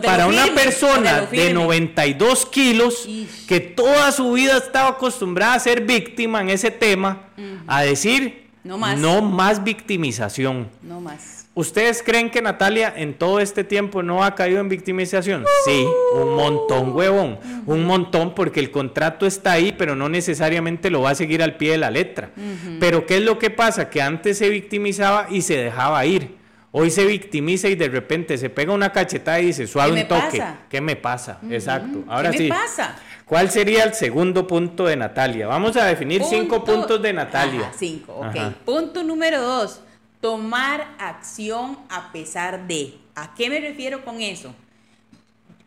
[0.05, 3.09] para una persona de 92 kilos
[3.49, 7.31] que toda su vida estaba acostumbrada a ser víctima en ese tema,
[7.67, 8.99] a decir, no más.
[8.99, 10.69] No más victimización.
[10.83, 11.41] No más.
[11.55, 15.45] ¿Ustedes creen que Natalia en todo este tiempo no ha caído en victimización?
[15.65, 17.39] Sí, un montón, huevón.
[17.67, 21.57] Un montón porque el contrato está ahí, pero no necesariamente lo va a seguir al
[21.57, 22.31] pie de la letra.
[22.79, 23.91] Pero ¿qué es lo que pasa?
[23.91, 26.39] Que antes se victimizaba y se dejaba ir.
[26.73, 30.41] Hoy se victimiza y de repente se pega una cachetada y dice, suave un toque.
[30.69, 31.41] ¿Qué me pasa?
[31.51, 32.05] Exacto.
[32.07, 32.95] Ahora ¿Qué me pasa?
[33.31, 35.47] ¿Cuál sería el segundo punto de Natalia?
[35.47, 37.71] Vamos a definir cinco puntos de Natalia.
[37.79, 38.55] cinco, ok.
[38.65, 39.81] Punto número dos,
[40.21, 42.99] tomar acción a pesar de.
[43.15, 44.53] ¿A qué me refiero con eso?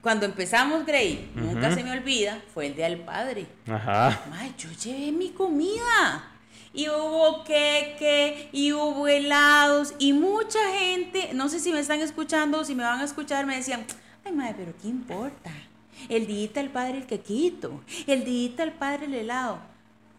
[0.01, 3.47] Cuando empezamos, Grey, nunca se me olvida, fue el Día del Padre.
[3.71, 4.19] Ajá.
[4.33, 6.31] Ay, yo llevé mi comida.
[6.73, 12.59] Y hubo queque, y hubo helados, y mucha gente, no sé si me están escuchando
[12.59, 13.85] o si me van a escuchar, me decían,
[14.25, 15.51] ay, madre, pero ¿qué importa?
[16.09, 19.59] El día el padre el quequito, el día el padre el helado.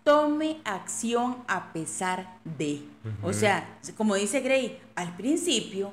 [0.03, 2.83] Tome acción a pesar de.
[3.23, 5.92] O sea, como dice Gray, al principio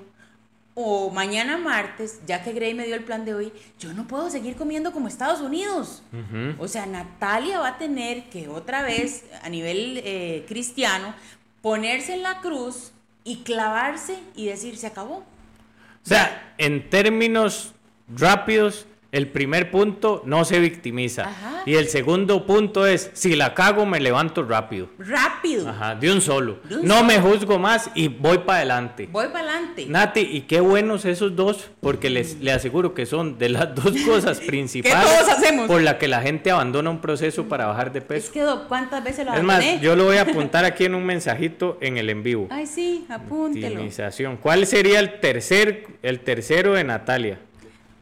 [0.74, 4.30] o mañana martes, ya que Gray me dio el plan de hoy, yo no puedo
[4.30, 6.04] seguir comiendo como Estados Unidos.
[6.58, 11.14] O sea, Natalia va a tener que otra vez, a nivel eh, cristiano,
[11.62, 12.92] ponerse en la cruz
[13.24, 15.18] y clavarse y decir, se acabó.
[16.04, 17.74] O sea, en términos
[18.08, 21.30] rápidos, el primer punto, no se victimiza.
[21.66, 24.88] Y el segundo punto es, si la cago, me levanto rápido.
[24.98, 25.70] Rápido.
[25.70, 26.60] Ajá, de un solo.
[26.84, 29.10] no me juzgo más y voy para adelante.
[29.12, 29.86] Voy para adelante.
[29.88, 33.94] Nati, y qué buenos esos dos, porque les, le aseguro que son de las dos
[34.06, 35.26] cosas principales
[35.68, 38.28] por la que la gente abandona un proceso para bajar de peso.
[38.28, 41.06] Es que, ¿cuántas veces lo Es más, yo lo voy a apuntar aquí en un
[41.06, 42.48] mensajito en el en vivo.
[42.50, 43.82] Ay, sí, apúntelo.
[44.42, 47.40] ¿Cuál sería el tercer, el tercero de Natalia?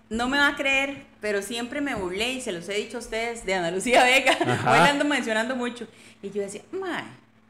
[0.09, 2.99] No me va a creer, pero siempre me burlé y se los he dicho a
[2.99, 4.37] ustedes de Ana Lucía Vega.
[4.67, 5.87] Hoy ando mencionando mucho.
[6.21, 7.03] Y yo decía, ¡Mae!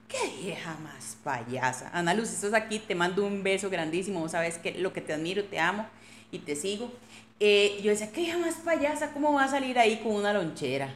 [0.10, 1.90] qué vieja más payasa.
[1.94, 4.20] Ana Luz, estás aquí, te mando un beso grandísimo.
[4.20, 5.88] Vos sabes que lo que te admiro, te amo
[6.32, 6.92] y te sigo.
[7.40, 10.94] Eh, yo decía, qué vieja más payasa, ¿cómo va a salir ahí con una lonchera?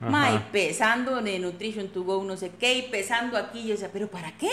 [0.00, 3.62] Mae, pesando de Nutrition to Go, no sé qué, y pesando aquí.
[3.62, 4.50] Yo decía, ¿pero para qué?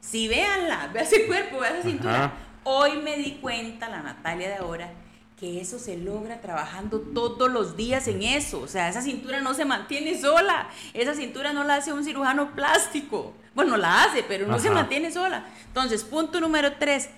[0.00, 2.32] Si véanla, vea ese cuerpo, vea esa cintura.
[2.64, 4.90] Hoy me di cuenta, la Natalia de ahora,
[5.40, 8.60] que eso se logra trabajando todos los días en eso.
[8.60, 10.68] O sea, esa cintura no se mantiene sola.
[10.92, 13.32] Esa cintura no la hace un cirujano plástico.
[13.54, 15.46] Bueno, la hace, pero no se mantiene sola.
[15.66, 17.08] Entonces, punto número tres,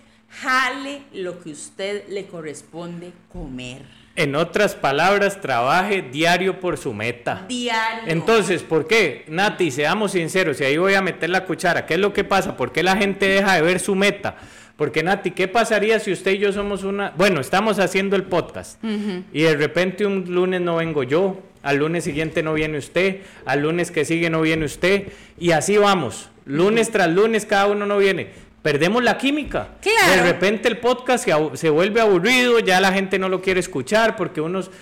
[0.40, 3.82] jale lo que usted le corresponde comer.
[4.14, 7.46] En otras palabras, trabaje diario por su meta.
[7.48, 8.04] Diario.
[8.06, 9.24] Entonces, ¿por qué?
[9.26, 11.86] Nati, seamos sinceros, y ahí voy a meter la cuchara.
[11.86, 12.56] ¿Qué es lo que pasa?
[12.56, 14.36] ¿Por qué la gente deja de ver su meta?
[14.82, 17.10] Porque Nati, ¿qué pasaría si usted y yo somos una...
[17.10, 22.02] Bueno, estamos haciendo el podcast y de repente un lunes no vengo yo, al lunes
[22.02, 26.90] siguiente no viene usted, al lunes que sigue no viene usted y así vamos, lunes
[26.90, 28.30] tras lunes cada uno no viene.
[28.62, 29.68] perdemos la química.
[29.84, 34.40] De repente el podcast se, vuelve aburrido, ya la gente no lo quiere escuchar porque
[34.40, 34.72] unos...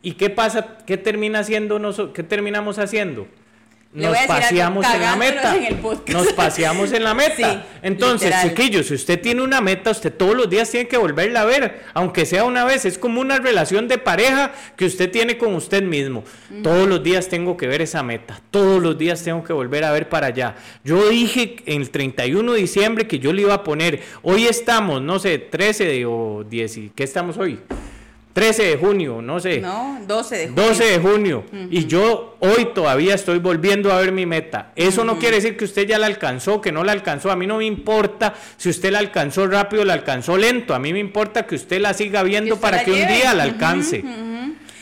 [0.00, 0.78] ¿Y qué pasa?
[0.86, 3.28] ¿Qué termina haciendo qué terminamos haciendo?
[3.92, 5.56] Nos paseamos en la meta.
[6.08, 7.66] nos paseamos en la meta.
[7.82, 11.44] Entonces, chiquillos, si usted tiene una meta, usted todos los días tiene que volverla a
[11.44, 12.84] ver, aunque sea una vez.
[12.84, 16.22] Es como una relación de pareja que usted tiene con usted mismo.
[16.62, 18.40] Todos los días tengo que ver esa meta.
[18.50, 20.54] Todos los días tengo que volver a ver para allá.
[20.84, 24.02] Yo dije en el 31 de diciembre que yo le iba a poner.
[24.22, 26.78] Hoy estamos, no sé, 13 o 10.
[26.94, 27.58] ¿Qué estamos hoy?
[28.32, 29.60] 13 de junio, no sé.
[29.60, 30.62] No, 12 de junio.
[30.68, 31.44] 12 de junio.
[31.70, 34.72] Y yo hoy todavía estoy volviendo a ver mi meta.
[34.76, 37.30] Eso no quiere decir que usted ya la alcanzó, que no la alcanzó.
[37.30, 40.74] A mí no me importa si usted la alcanzó rápido o la alcanzó lento.
[40.74, 44.04] A mí me importa que usted la siga viendo para que un día la alcance.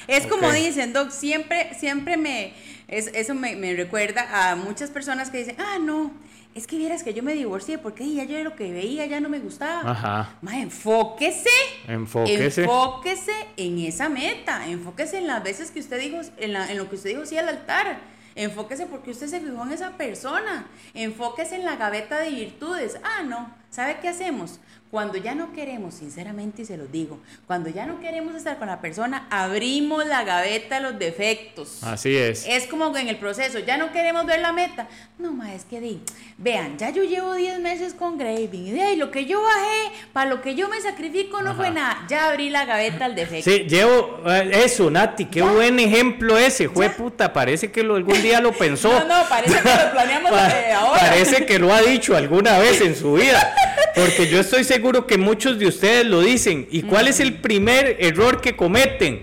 [0.06, 2.52] Es como dicen, Doc, siempre, siempre me,
[2.88, 6.12] eso me, me recuerda a muchas personas que dicen, ah, no,
[6.58, 9.28] es que vieras que yo me divorcié porque ya yo lo que veía ya no
[9.28, 9.90] me gustaba.
[9.90, 10.36] Ajá.
[10.42, 11.48] Ma, enfóquese.
[11.86, 12.62] Enfóquese.
[12.62, 14.66] Enfóquese en esa meta.
[14.66, 17.48] Enfóquese en las veces que usted dijo, en, en lo que usted dijo sí al
[17.48, 18.00] altar.
[18.34, 20.66] Enfóquese porque usted se fijó en esa persona.
[20.94, 22.98] Enfóquese en la gaveta de virtudes.
[23.02, 23.54] Ah, no.
[23.70, 24.60] ¿Sabe qué hacemos?
[24.90, 28.68] Cuando ya no queremos, sinceramente y se lo digo, cuando ya no queremos estar con
[28.68, 31.82] la persona, abrimos la gaveta de los defectos.
[31.82, 32.46] Así es.
[32.48, 34.88] Es como en el proceso, ya no queremos ver la meta.
[35.18, 36.00] No, más es que di,
[36.38, 39.92] vean, ya yo llevo 10 meses con Graving y de ahí lo que yo bajé,
[40.14, 42.06] para lo que yo me sacrifico no fue nada.
[42.08, 43.50] Ya abrí la gaveta al defecto.
[43.50, 46.70] Sí, llevo eh, eso, Nati, qué buen ejemplo ese.
[46.70, 48.90] Fue puta, parece que lo, algún día lo pensó.
[48.90, 50.98] no, no, parece que lo planeamos eh, ahora.
[50.98, 53.54] Parece que lo ha dicho alguna vez en su vida.
[53.98, 56.68] Porque yo estoy seguro que muchos de ustedes lo dicen.
[56.70, 59.22] ¿Y cuál es el primer error que cometen?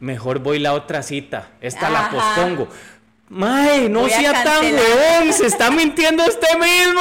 [0.00, 1.50] Mejor voy la otra cita.
[1.60, 2.68] Esta la pospongo.
[3.30, 7.00] Mae, no sea tan weón, se está mintiendo usted mismo.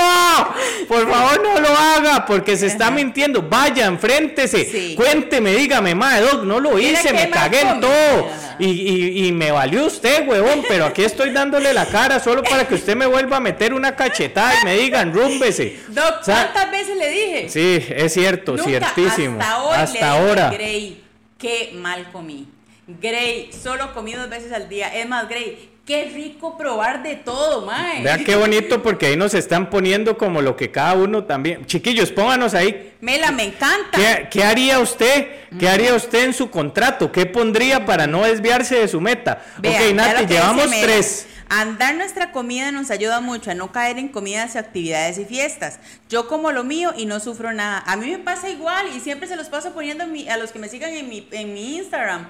[0.87, 3.41] Por favor, no lo haga, porque se está mintiendo.
[3.41, 8.29] Vaya, enfréntese, cuénteme, dígame, mae, Doc, no lo hice, me cagué en todo.
[8.57, 12.75] Y, y, me valió usted, huevón, pero aquí estoy dándole la cara solo para que
[12.75, 15.79] usted me vuelva a meter una cachetada y me digan, rúmbese.
[15.89, 17.49] Doc, ¿cuántas veces le dije?
[17.49, 19.41] Sí, es cierto, ciertísimo.
[19.41, 20.49] Hasta, hasta ahora.
[20.51, 21.03] Grey,
[21.37, 22.47] qué mal comí.
[22.87, 24.93] Grey, solo comí dos veces al día.
[24.93, 28.03] Es más, Grey, Qué rico probar de todo, mae.
[28.03, 31.65] Vea qué bonito porque ahí nos están poniendo como lo que cada uno también.
[31.65, 32.93] Chiquillos, pónganos ahí.
[33.01, 34.29] Mela, me encanta.
[34.29, 35.27] ¿Qué, haría usted?
[35.59, 37.11] ¿Qué haría usted en su contrato?
[37.11, 39.43] ¿Qué pondría para no desviarse de su meta?
[39.57, 41.27] ok, Nati, llevamos tres.
[41.49, 45.79] Andar nuestra comida nos ayuda mucho a no caer en comidas, actividades y fiestas.
[46.07, 47.83] Yo como lo mío y no sufro nada.
[47.85, 50.69] A mí me pasa igual y siempre se los paso poniendo a los que me
[50.69, 52.25] sigan en mi, en mi Instagram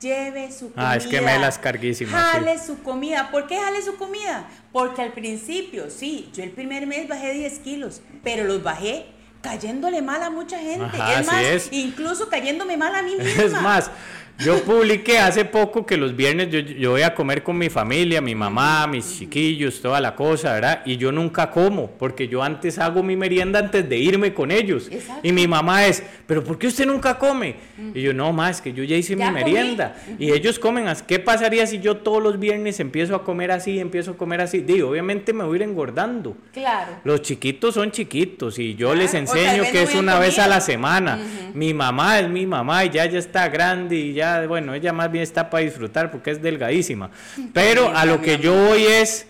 [0.00, 0.90] lleve su comida.
[0.90, 2.32] Ah, es que me las carguísimas.
[2.32, 3.30] Jale su comida.
[3.30, 4.48] ¿Por qué jale su comida?
[4.72, 9.06] Porque al principio, sí, yo el primer mes bajé 10 kilos, pero los bajé
[9.40, 10.86] cayéndole mal a mucha gente.
[11.18, 13.42] es más, incluso cayéndome mal a mí misma.
[13.42, 13.90] Es más,
[14.38, 16.48] yo publiqué hace poco que los viernes
[16.78, 20.82] yo, voy a comer con mi familia, mi mamá, mis chiquillos, toda la cosa, ¿verdad?
[20.86, 24.88] Y yo nunca como, porque yo antes hago mi merienda antes de irme con ellos.
[25.24, 27.56] Y mi mamá es, ¿pero por qué usted nunca come?
[27.92, 29.96] Y yo, no, más que yo ya hice mi merienda.
[30.20, 34.12] Y ellos comen, ¿qué pasaría si yo todos los viernes empiezo a comer así, empiezo
[34.12, 34.60] a comer así?
[34.60, 36.36] Digo, obviamente me voy a ir engordando.
[36.52, 36.92] Claro.
[37.02, 41.18] Los chiquitos son chiquitos y yo les enseño que es una vez a la semana.
[41.54, 45.10] Mi mamá es mi mamá y ya, ya está grande y ya bueno, ella más
[45.10, 47.10] bien está para disfrutar porque es delgadísima.
[47.52, 49.26] Pero a lo que yo voy es,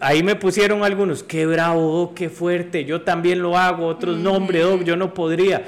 [0.00, 4.62] ahí me pusieron algunos, qué bravo, qué fuerte, yo también lo hago, otros, no hombre,
[4.84, 5.64] yo no podría.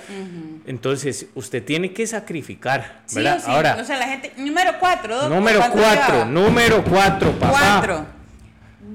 [0.66, 3.42] Entonces, usted tiene que sacrificar, ¿verdad?
[3.46, 7.50] Ahora, o sea, la gente, número cuatro, Número cuatro, número cuatro, papá.
[7.50, 8.06] Cuatro.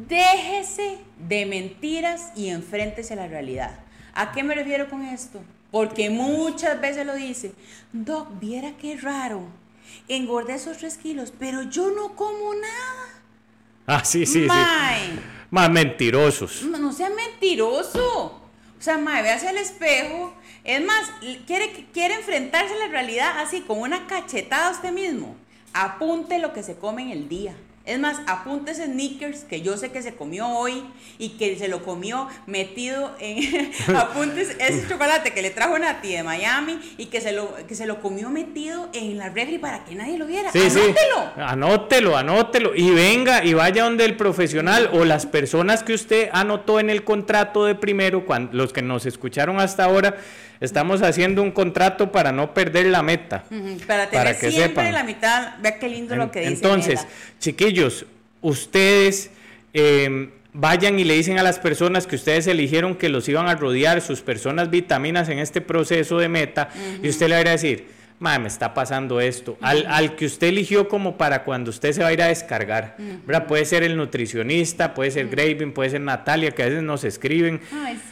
[0.08, 0.98] Déjese
[1.28, 3.80] de mentiras y enfréntese a la realidad.
[4.14, 5.42] ¿A qué me refiero con esto?
[5.74, 7.52] Porque muchas veces lo dice,
[7.92, 9.42] Doc, viera qué raro,
[10.08, 13.24] engordé esos tres kilos, pero yo no como nada.
[13.88, 15.20] Ah, sí, sí, sí.
[15.50, 16.62] Más mentirosos.
[16.62, 18.26] No, sea mentiroso.
[18.78, 20.36] O sea, mae, hacia el espejo.
[20.64, 21.12] Es más,
[21.48, 25.36] quiere, quiere enfrentarse a la realidad así, con una cachetada a usted mismo.
[25.74, 27.56] Apunte lo que se come en el día.
[27.86, 28.22] Es más,
[28.66, 30.86] ese sneakers que yo sé que se comió hoy
[31.18, 33.72] y que se lo comió metido en.
[33.96, 37.86] apuntes ese chocolate que le trajo Nati de Miami y que se lo, que se
[37.86, 40.50] lo comió metido en la refri para que nadie lo viera.
[40.50, 41.32] anótelo.
[41.36, 42.74] Anótelo, anótelo.
[42.74, 47.04] Y venga y vaya donde el profesional o las personas que usted anotó en el
[47.04, 50.16] contrato de primero, cuando, los que nos escucharon hasta ahora
[50.64, 53.44] Estamos haciendo un contrato para no perder la meta.
[53.86, 55.58] Para tener que siempre la mitad.
[55.62, 56.54] Vea qué lindo lo que dice.
[56.54, 57.06] Entonces,
[57.38, 58.06] chiquillos,
[58.40, 59.30] ustedes
[59.74, 63.56] em, vayan y le dicen a las personas que ustedes eligieron que los iban a
[63.56, 66.70] rodear, sus personas vitaminas en este proceso de meta,
[67.04, 67.86] y usted le va a decir,
[68.40, 69.58] me está pasando esto.
[69.62, 72.98] al, que usted eligió como para cuando usted se va a ir a descargar.
[73.48, 77.62] Puede ser el nutricionista, puede ser Graving, puede ser Natalia, que a veces nos escriben.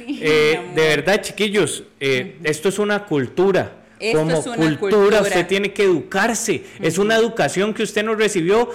[0.08, 3.78] Eh, de verdad, chiquillos, eh, esto es una cultura.
[4.14, 6.64] como cultura, usted tiene que educarse.
[6.82, 8.70] Es una educación que usted no recibió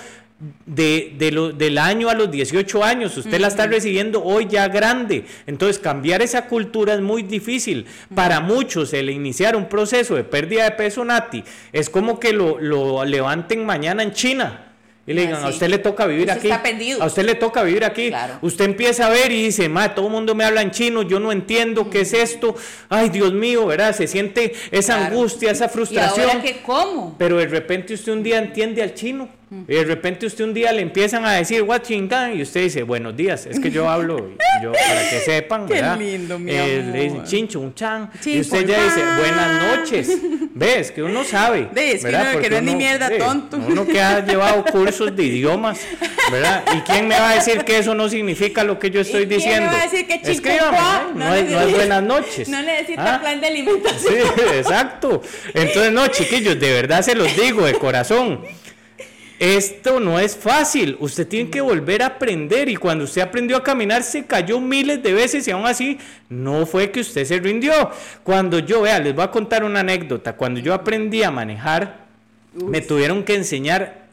[0.67, 4.69] de, de lo, del año a los 18 años, usted la está recibiendo hoy ya
[4.69, 5.25] grande.
[5.47, 7.87] Entonces, cambiar esa cultura es muy difícil.
[8.15, 12.61] Para muchos, el iniciar un proceso de pérdida de peso nati es como que lo,
[12.61, 14.63] lo levanten mañana en China.
[15.09, 16.51] Y le digan, a usted le toca vivir aquí.
[16.51, 18.13] A usted le toca vivir aquí.
[18.43, 21.21] Usted empieza a ver y dice, ma, todo el mundo me habla en chino, yo
[21.21, 22.57] no entiendo qué es esto.
[22.89, 23.95] Ay, Dios mío, ¿verdad?
[23.95, 26.27] Se siente esa angustia, esa frustración.
[26.27, 27.15] ¿Y ahora qué, cómo?
[27.19, 29.29] Pero de repente usted un día entiende al chino.
[29.69, 33.17] Y de repente usted un día le empiezan a decir what y usted dice buenos
[33.17, 34.31] días, es que yo hablo,
[34.63, 35.99] yo para que sepan, ¿verdad?
[35.99, 40.19] Qué lindo, mi eh, Le dice chincho, un chan, y usted ya dice buenas noches,
[40.55, 44.01] ves que uno sabe, ves que, no, que no es ni mierda tonto, uno que
[44.01, 45.81] ha llevado cursos de idiomas,
[46.31, 46.65] ¿verdad?
[46.77, 49.27] ¿Y quién me va a decir que eso no significa lo que yo estoy ¿Y
[49.27, 49.71] quién diciendo?
[49.71, 50.79] me va a decir que Escríbame,
[51.15, 51.15] ¿no?
[51.15, 52.49] No, es, no, es, buenas noches.
[52.49, 53.21] No necesita ¿Ah?
[53.21, 54.15] plan de alimentación.
[54.15, 55.23] Sí, exacto.
[55.55, 58.41] Entonces, no, chiquillos, de verdad se los digo de corazón.
[59.39, 62.69] Esto no es fácil, usted tiene que volver a aprender.
[62.69, 66.65] Y cuando usted aprendió a caminar se cayó miles de veces y aún así no
[66.67, 67.91] fue que usted se rindió.
[68.23, 72.07] Cuando yo, vea, les voy a contar una anécdota, cuando yo aprendí a manejar,
[72.55, 74.07] me tuvieron que enseñar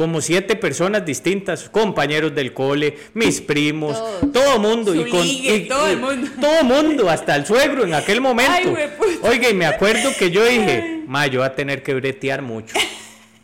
[0.00, 4.02] como siete personas distintas, compañeros del cole, mis primos,
[4.32, 8.74] todo mundo y con todo el mundo, todo mundo, hasta el suegro en aquel momento.
[9.22, 12.74] Oiga, y me acuerdo que yo dije, ma, yo voy a tener que bretear mucho.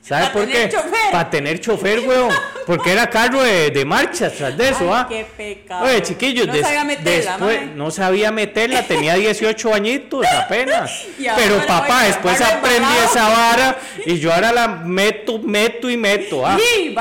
[0.06, 0.70] ¿Sabe por qué?
[1.10, 2.30] Para tener chofer, weón.
[2.66, 5.06] Porque era carro de, de marcha tras de eso, ¿ah?
[5.08, 5.84] Qué pecado.
[5.84, 11.06] Oye, chiquillos, no sabía meterla, después no sabía meterla, tenía 18 añitos apenas.
[11.36, 16.44] Pero papá, después aprendí esa vara y yo ahora la meto, meto y meto.
[16.44, 16.58] ¿ah?
[16.58, 16.94] Sí,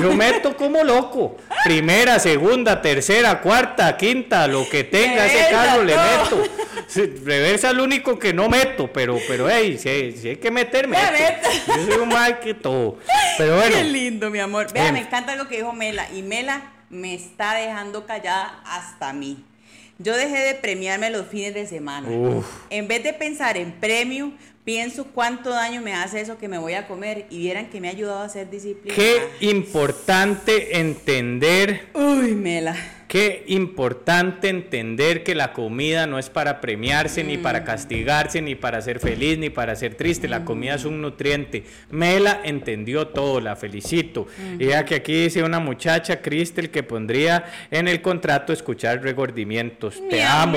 [0.00, 1.36] Yo meto como loco.
[1.64, 6.42] Primera, segunda, tercera, cuarta, quinta, lo que tenga ese carro le meto.
[7.24, 10.98] reversa es lo único que no meto, pero, pero, hey, si, hay que meterme.
[11.66, 12.98] Yo soy un mal que todo.
[13.38, 13.76] Pero bueno.
[13.76, 14.72] Qué lindo, mi amor.
[14.72, 16.08] Vea, me encanta lo que dijo Mela.
[16.12, 19.44] Y Mela me está dejando callada hasta mí.
[19.98, 22.08] Yo dejé de premiarme los fines de semana.
[22.70, 24.32] En vez de pensar en premio,
[24.64, 27.88] pienso cuánto daño me hace eso que me voy a comer y vieran que me
[27.88, 28.96] ha ayudado a ser disciplinada.
[28.96, 31.88] Qué importante entender.
[31.94, 32.76] Uy, Mela
[33.12, 37.64] Qué importante entender que la comida no es para premiarse, ni para mm.
[37.64, 40.28] castigarse, ni para ser feliz, ni para ser triste.
[40.28, 41.64] La comida es un nutriente.
[41.90, 44.28] Mela entendió todo, la felicito.
[44.58, 50.02] Y ya que aquí dice una muchacha, Cristel, que pondría en el contrato escuchar regordimientos.
[50.08, 50.56] Te amo.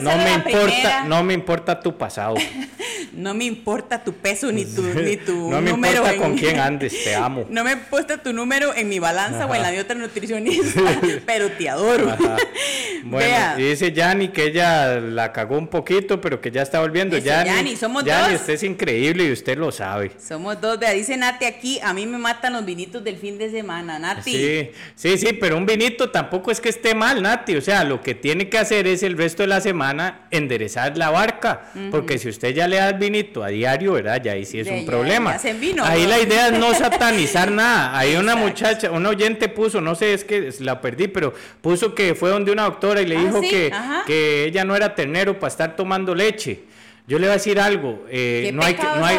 [0.00, 2.36] no me importa, no me importa tu pasado.
[3.12, 7.04] no me importa tu peso ni tu, ni tu no me importa con quién andes,
[7.04, 7.46] te amo.
[7.48, 10.80] No me importa tu número en mi balanza o en la de otra nutricionista,
[11.26, 11.89] pero te adoro.
[13.02, 17.16] Bueno, dice Yanni que ella la cagó un poquito, pero que ya está volviendo.
[17.18, 18.32] Yanni, somos dos.
[18.34, 20.12] usted es increíble y usted lo sabe.
[20.18, 23.50] Somos dos, vea, dice Nati aquí, a mí me matan los vinitos del fin de
[23.50, 24.32] semana, Nati.
[24.32, 27.56] Sí, sí, sí, pero un vinito tampoco es que esté mal, Nati.
[27.56, 31.10] O sea, lo que tiene que hacer es el resto de la semana enderezar la
[31.10, 34.22] barca, porque si usted ya le da el vinito a diario, ¿verdad?
[34.22, 35.36] Ya ahí sí es un problema.
[35.84, 37.96] ahí la idea es no satanizar nada.
[37.98, 42.14] Ahí una muchacha, un oyente puso, no sé, es que la perdí, pero puso que
[42.14, 43.72] fue donde una doctora y le ah, dijo que,
[44.06, 46.64] que ella no era ternero para estar tomando leche.
[47.10, 49.18] Yo le voy a decir algo, eh, no, hay, no hay,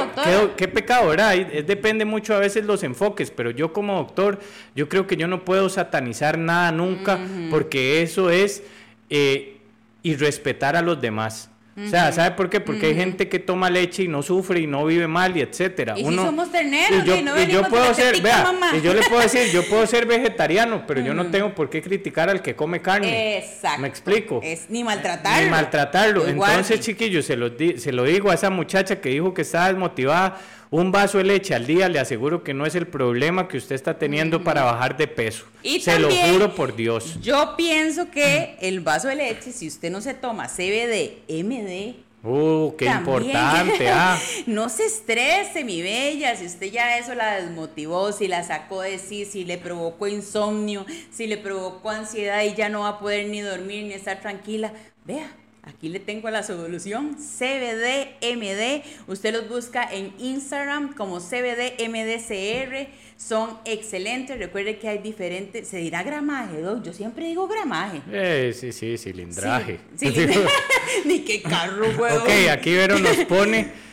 [0.55, 1.35] qué, pecado, ¿verdad?
[1.65, 4.39] depende mucho a veces los enfoques, pero yo como doctor,
[4.73, 8.63] yo creo que yo no puedo satanizar nada nunca, porque eso es
[9.09, 9.57] eh,
[10.03, 11.50] irrespetar a los demás.
[11.77, 12.59] O sea, ¿sabe por qué?
[12.59, 15.97] Porque hay gente que toma leche y no sufre y no vive mal y etcétera.
[15.97, 18.45] Y Uno, si somos terneros, y yo, y yo puedo ser, vea,
[18.77, 21.81] y yo le puedo decir, yo puedo ser vegetariano, pero yo no tengo por qué
[21.81, 23.37] criticar al que come carne.
[23.37, 23.81] Exacto.
[23.81, 24.41] ¿Me explico?
[24.43, 25.43] Es ni maltratarlo.
[25.43, 26.27] Ni maltratarlo.
[26.27, 30.37] Entonces, chiquillos, se lo, se lo digo a esa muchacha que dijo que estaba desmotivada
[30.71, 33.75] un vaso de leche al día le aseguro que no es el problema que usted
[33.75, 35.45] está teniendo para bajar de peso.
[35.61, 37.19] Y se lo juro por Dios.
[37.21, 42.75] Yo pienso que el vaso de leche, si usted no se toma CBD, MD, Uh,
[42.77, 44.15] qué importante, ah.
[44.45, 48.99] no se estrese, mi bella, si usted ya eso la desmotivó, si la sacó de
[48.99, 53.27] sí, si le provocó insomnio, si le provocó ansiedad y ya no va a poder
[53.29, 54.71] ni dormir ni estar tranquila,
[55.03, 55.31] vea,
[55.63, 58.83] Aquí le tengo la solución, CBDMD.
[59.07, 62.87] Usted los busca en Instagram como CBDMDCR.
[63.15, 64.39] Son excelentes.
[64.39, 68.01] Recuerde que hay diferentes, se dirá gramaje, Yo siempre digo gramaje.
[68.11, 69.79] Eh, sí, sí, cilindraje.
[71.05, 73.90] Ni qué carro, Ok, aquí Vero nos pone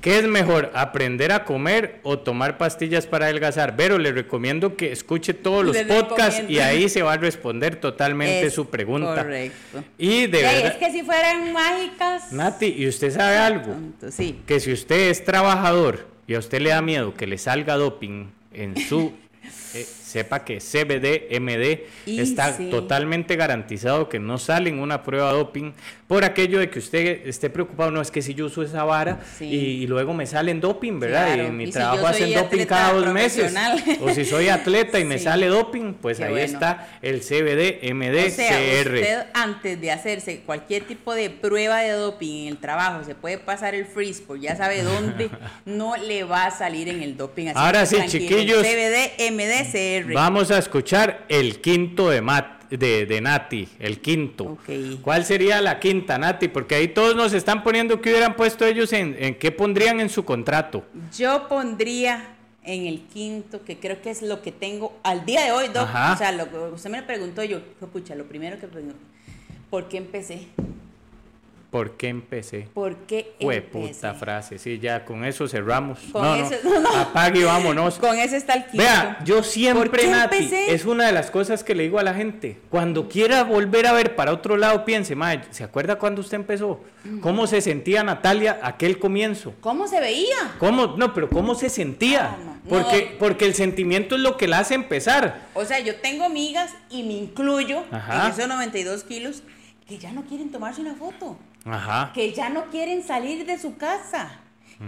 [0.00, 3.76] ¿Qué es mejor, aprender a comer o tomar pastillas para adelgazar?
[3.76, 8.50] Pero le recomiendo que escuche todos los podcasts y ahí se va a responder totalmente
[8.50, 9.16] su pregunta.
[9.16, 9.84] Correcto.
[9.98, 12.32] Y de verdad, es que si fueran mágicas.
[12.32, 13.76] Nati, ¿y usted sabe algo?
[14.10, 14.40] Sí.
[14.46, 18.30] Que si usted es trabajador y a usted le da miedo que le salga doping
[18.54, 19.12] en su
[19.74, 25.72] eh, sepa que CBD, MD está totalmente garantizado que no sale en una prueba doping
[26.10, 29.20] por aquello de que usted esté preocupado, no es que si yo uso esa vara
[29.38, 31.36] y, luego me salen doping, ¿verdad?
[31.36, 33.54] Y en mi trabajo hacen doping cada dos meses.
[34.00, 38.30] O si soy atleta y me sale doping, pues ahí está el CBD, MD, o
[38.30, 43.14] sea, Usted antes de hacerse cualquier tipo de prueba de doping en el trabajo, se
[43.14, 45.30] puede pasar el freeze, pues ya sabe dónde
[45.64, 47.48] no le va a salir en el doping.
[47.48, 48.66] Así Ahora sí, chiquillos.
[48.66, 49.99] CBD, MD, CR.
[50.14, 54.58] Vamos a escuchar el quinto de, de, Nati, el quinto.
[55.02, 56.48] ¿Cuál sería la quinta, Nati?
[56.48, 60.08] Porque ahí todos nos están poniendo que hubieran puesto ellos en, en qué pondrían en
[60.08, 60.84] su contrato.
[61.16, 65.52] Yo pondría en el quinto, que creo que es lo que tengo al día de
[65.52, 65.88] hoy, Doc.
[65.88, 67.60] O sea, lo, usted me preguntó yo,
[67.92, 68.98] pucha, lo primero que preguntó,
[69.70, 70.46] ¿por qué empecé?
[71.70, 72.68] ¿Por qué empecé?
[72.74, 73.60] ¿Por qué empecé?
[73.70, 76.00] puta frase, sí, ya con eso cerramos.
[76.10, 77.96] Con no, eso, no, no, apague y vámonos.
[77.98, 78.78] Con eso está el quinto.
[78.78, 82.58] Vea, yo siempre, Nati, es una de las cosas que le digo a la gente.
[82.70, 86.80] Cuando quiera volver a ver para otro lado, piense, madre, ¿se acuerda cuando usted empezó?
[87.20, 89.54] ¿Cómo se sentía Natalia aquel comienzo?
[89.60, 90.54] ¿Cómo se veía?
[90.58, 90.88] ¿Cómo?
[90.98, 92.36] No, pero ¿cómo se sentía?
[92.36, 95.48] Ah, porque, porque el sentimiento es lo que la hace empezar.
[95.54, 99.44] O sea, yo tengo amigas y me incluyo en esos 92 kilos
[99.88, 101.38] que ya no quieren tomarse una foto.
[102.14, 104.32] Que ya no quieren salir de su casa.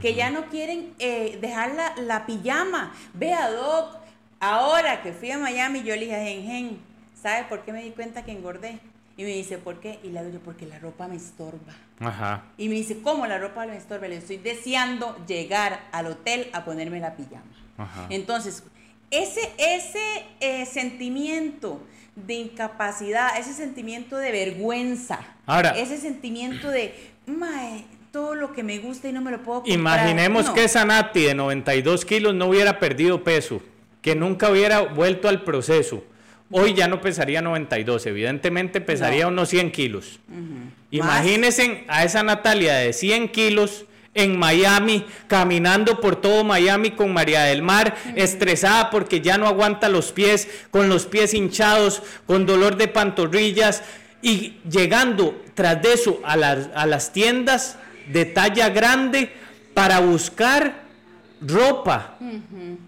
[0.00, 2.94] Que ya no quieren eh, dejar la, pijama.
[3.12, 3.98] Vea, Doc,
[4.40, 6.78] ahora que fui a Miami, yo le dije a Gen,
[7.20, 8.78] ¿sabe por qué me di cuenta que engordé?
[9.18, 10.00] Y me dice, ¿por qué?
[10.02, 11.74] Y le digo, porque la ropa me estorba.
[12.00, 12.44] Ajá.
[12.56, 14.08] Y me dice, ¿cómo la ropa me estorba?
[14.08, 17.42] Le estoy deseando llegar al hotel a ponerme la pijama.
[18.08, 18.64] Entonces,
[19.12, 21.80] ese, ese eh, sentimiento
[22.16, 26.94] de incapacidad, ese sentimiento de vergüenza, Ahora, ese sentimiento de,
[27.26, 29.78] mae, todo lo que me gusta y no me lo puedo comprar.
[29.78, 33.62] Imaginemos que esa Nati de 92 kilos no hubiera perdido peso,
[34.00, 36.04] que nunca hubiera vuelto al proceso.
[36.50, 40.20] Hoy ya no pesaría 92, evidentemente pesaría unos 100 kilos.
[40.90, 47.44] Imagínense a esa Natalia de 100 kilos en Miami, caminando por todo Miami con María
[47.44, 52.76] del Mar, estresada porque ya no aguanta los pies, con los pies hinchados, con dolor
[52.76, 53.82] de pantorrillas
[54.20, 57.76] y llegando tras de eso a las, a las tiendas
[58.12, 59.32] de talla grande
[59.74, 60.82] para buscar
[61.40, 62.16] ropa.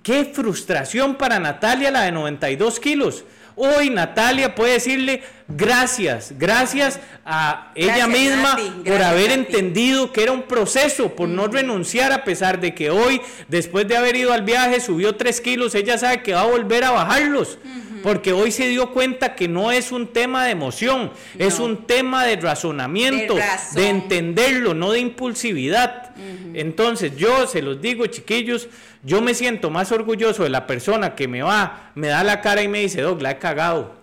[0.02, 3.24] Qué frustración para Natalia la de 92 kilos.
[3.56, 10.42] Hoy Natalia puede decirle gracias, gracias a ella misma por haber entendido que era un
[10.42, 14.80] proceso, por no renunciar a pesar de que hoy, después de haber ido al viaje,
[14.80, 17.58] subió tres kilos, ella sabe que va a volver a bajarlos.
[18.04, 22.26] Porque hoy se dio cuenta que no es un tema de emoción, es un tema
[22.26, 23.34] de razonamiento,
[23.74, 26.14] de, entenderlo, no de impulsividad.
[26.52, 28.68] Entonces yo se los digo, chiquillos,
[29.02, 32.62] yo me siento más orgulloso de la persona que me va, me da la cara
[32.62, 33.94] y me dice, Doc, la he cagado.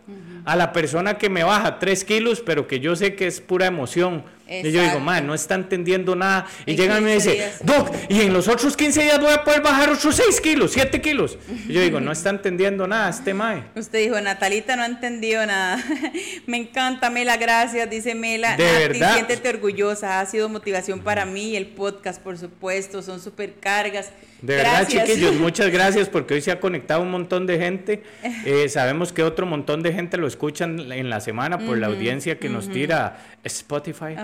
[0.45, 3.67] A la persona que me baja tres kilos, pero que yo sé que es pura
[3.67, 6.45] emoción y yo digo, madre, no está entendiendo nada.
[6.65, 9.61] Y llega y me dice, Doc, y en los otros 15 días voy a poder
[9.61, 11.37] bajar otros 6 kilos, 7 kilos.
[11.67, 13.63] Y yo digo, no está entendiendo nada este mae.
[13.75, 15.81] Usted dijo, Natalita no ha entendido nada.
[16.47, 18.57] me encanta, Mela, gracias, dice Mela.
[18.57, 19.13] De verdad.
[19.13, 21.55] Siéntete orgullosa, ha sido motivación para mí.
[21.55, 24.11] El podcast, por supuesto, son súper cargas.
[24.41, 28.03] De verdad, chiquillos, muchas gracias porque hoy se ha conectado un montón de gente.
[28.43, 32.39] Eh, sabemos que otro montón de gente lo escuchan en la semana por la audiencia
[32.39, 34.15] que nos tira Spotify.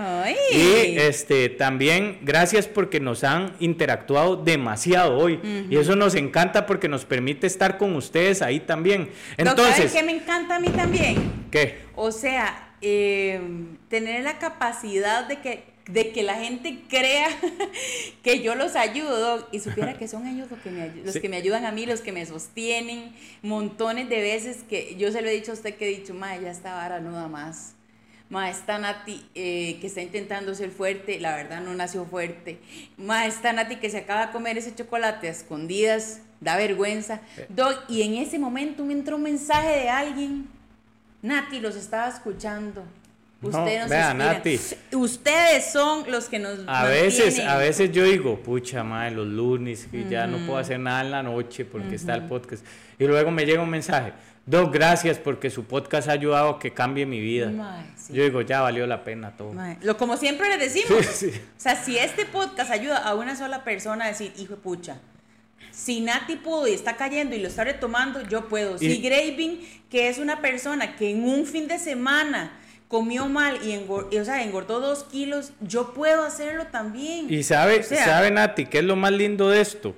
[0.52, 5.40] Y este también gracias porque nos han interactuado demasiado hoy.
[5.70, 9.10] Y eso nos encanta porque nos permite estar con ustedes ahí también.
[9.36, 11.46] Entonces, qué me encanta a mí también?
[11.50, 11.80] ¿Qué?
[11.94, 13.40] O sea, eh,
[13.88, 17.28] tener la capacidad de que de que la gente crea
[18.22, 21.38] que yo los ayudo y supiera que son ellos los que me, los que me
[21.38, 25.32] ayudan a mí, los que me sostienen, montones de veces que yo se lo he
[25.32, 27.74] dicho a usted que he dicho, ma, ya está vara no da más.
[28.30, 32.58] Ma, esta Nati eh, que está intentando ser fuerte, la verdad no nació fuerte.
[32.96, 37.20] Ma, esta Nati que se acaba de comer ese chocolate a escondidas, da vergüenza.
[37.88, 40.48] y en ese momento me entró un mensaje de alguien.
[41.22, 42.84] Nati los estaba escuchando
[43.40, 44.42] nos vea,
[44.92, 49.86] Ustedes son los que nos A veces, a veces yo digo, pucha madre, los lunes,
[49.90, 52.64] que ya no puedo hacer nada en la noche porque está el podcast.
[52.98, 54.12] Y luego me llega un mensaje,
[54.48, 57.52] dos gracias porque su podcast ha ayudado a que cambie mi vida.
[58.10, 59.54] Yo digo, ya valió la pena todo.
[59.82, 60.90] Lo, como siempre le decimos.
[60.90, 64.98] O sea, si este podcast ayuda a una sola persona a decir, hijo de pucha,
[65.70, 68.78] si Nati pudo y está cayendo y lo está retomando, yo puedo.
[68.78, 72.52] si Graving, que es una persona que en un fin de semana
[72.88, 77.32] comió mal y, engordó, o sea, engordó dos kilos, yo puedo hacerlo también.
[77.32, 79.94] Y sabe, sabe Nati, ¿qué es lo más lindo de esto?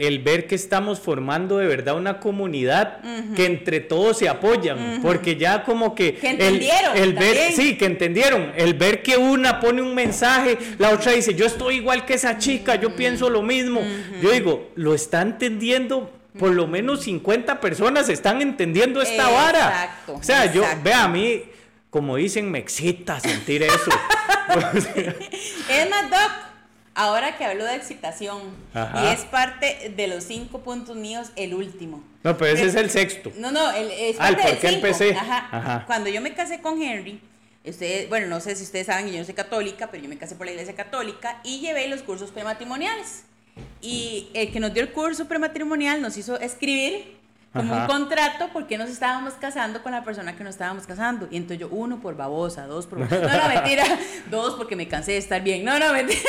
[0.00, 3.00] El ver que estamos formando de verdad una comunidad
[3.36, 7.84] que entre todos se apoyan, porque ya como que, que entendieron, el, ver, sí, que
[7.84, 12.14] entendieron, el ver que una pone un mensaje, la otra dice, yo estoy igual que
[12.14, 13.82] esa chica, yo pienso lo mismo,
[14.22, 19.98] yo digo, lo está entendiendo por lo menos 50 personas están entendiendo esta vara.
[20.06, 21.42] O sea, yo, vea, a mí,
[21.90, 23.90] como dicen, me excita sentir eso.
[25.68, 26.32] es más, Doc,
[27.00, 28.42] ahora que hablo de excitación,
[28.74, 32.02] y es parte de los cinco puntos míos, el último.
[32.22, 33.32] No, pero ese es el sexto.
[33.36, 35.14] No, no, el, es ah, parte del empecé.
[35.14, 35.84] Ajá.
[35.86, 37.20] Cuando yo me casé con Henry,
[37.64, 40.18] ustedes, bueno, no sé si ustedes saben que yo no soy católica, pero yo me
[40.18, 43.24] casé por la iglesia católica y llevé los cursos prematrimoniales.
[43.80, 47.19] Y el que nos dio el curso prematrimonial nos hizo escribir
[47.52, 51.26] como un contrato porque nos estábamos casando con la persona que nos estábamos casando.
[51.30, 53.00] Y entonces yo, uno por babosa, dos por...
[53.00, 53.84] No, no, mentira.
[54.30, 55.64] dos porque me cansé de estar bien.
[55.64, 56.20] No, no, mentira.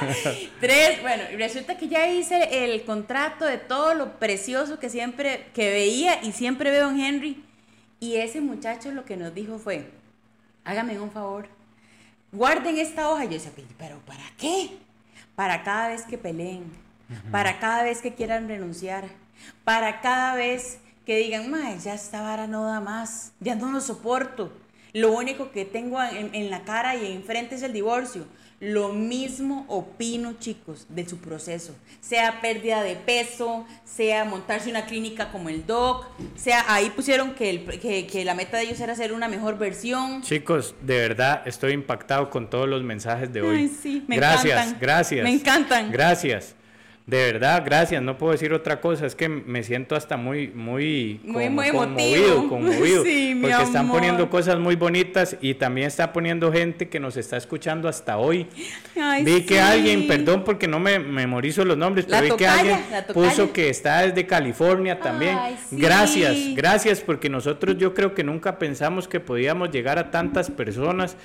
[0.60, 5.70] Tres, bueno, resulta que ya hice el contrato de todo lo precioso que siempre, que
[5.70, 7.44] veía y siempre veo en Henry.
[7.98, 9.90] Y ese muchacho lo que nos dijo fue,
[10.64, 11.48] hágame un favor,
[12.30, 13.24] guarden esta hoja.
[13.24, 14.76] Y yo decía, pero ¿para qué?
[15.34, 16.64] Para cada vez que peleen,
[17.32, 19.06] para cada vez que quieran renunciar
[19.64, 20.78] para cada vez
[21.08, 24.52] que digan, ya esta vara no da más, ya no lo soporto.
[24.92, 28.26] Lo único que tengo en, la cara y enfrente es el divorcio.
[28.60, 31.74] Lo mismo opino, chicos, de su proceso.
[32.00, 38.06] Sea pérdida de peso, sea montarse una clínica como el DOC, sea ahí pusieron que,
[38.10, 40.22] que, la meta de ellos era hacer una mejor versión.
[40.22, 43.56] Chicos, de verdad estoy impactado con todos los mensajes de hoy.
[43.56, 45.22] Ay, sí, me gracias, gracias.
[45.24, 45.90] Me encantan.
[45.92, 46.54] Gracias.
[47.08, 48.02] De verdad, gracias.
[48.02, 49.06] No puedo decir otra cosa.
[49.06, 53.02] Es que me siento hasta muy, muy, muy, muy conmovido, conmovido.
[53.40, 57.88] porque están poniendo cosas muy bonitas y también está poniendo gente que nos está escuchando
[57.88, 58.46] hasta hoy.
[59.24, 62.78] vi que alguien, perdón porque no me memorizo los nombres, pero vi que alguien
[63.14, 65.38] puso que está desde California también.
[65.70, 71.16] Gracias, gracias porque nosotros yo creo que nunca pensamos que podíamos llegar a tantas personas.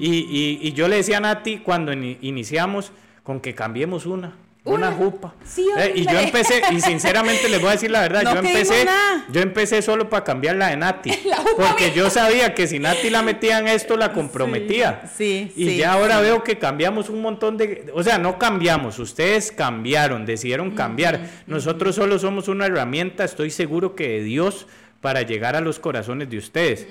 [0.00, 2.90] y, y, yo le decía a Nati cuando iniciamos
[3.22, 4.34] con que cambiemos una
[4.64, 5.34] una jupa.
[5.78, 8.86] Eh, y yo empecé, y sinceramente les voy a decir la verdad, yo empecé,
[9.30, 11.10] yo empecé solo para cambiar la de Nati.
[11.56, 15.10] porque yo sabía que si Nati la metía en esto, la comprometía.
[15.16, 19.52] Sí, y ya ahora veo que cambiamos un montón de, o sea, no cambiamos, ustedes
[19.52, 21.20] cambiaron, decidieron cambiar.
[21.46, 24.66] Nosotros solo somos una herramienta, estoy seguro que de Dios
[25.00, 26.86] para llegar a los corazones de ustedes.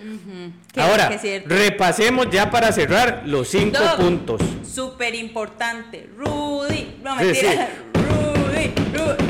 [0.76, 4.41] Ahora, repasemos ya para cerrar los cinco puntos.
[4.66, 6.10] Súper importante.
[6.16, 7.70] Rudy, no mentira.
[7.93, 9.28] Rudy, Rudy.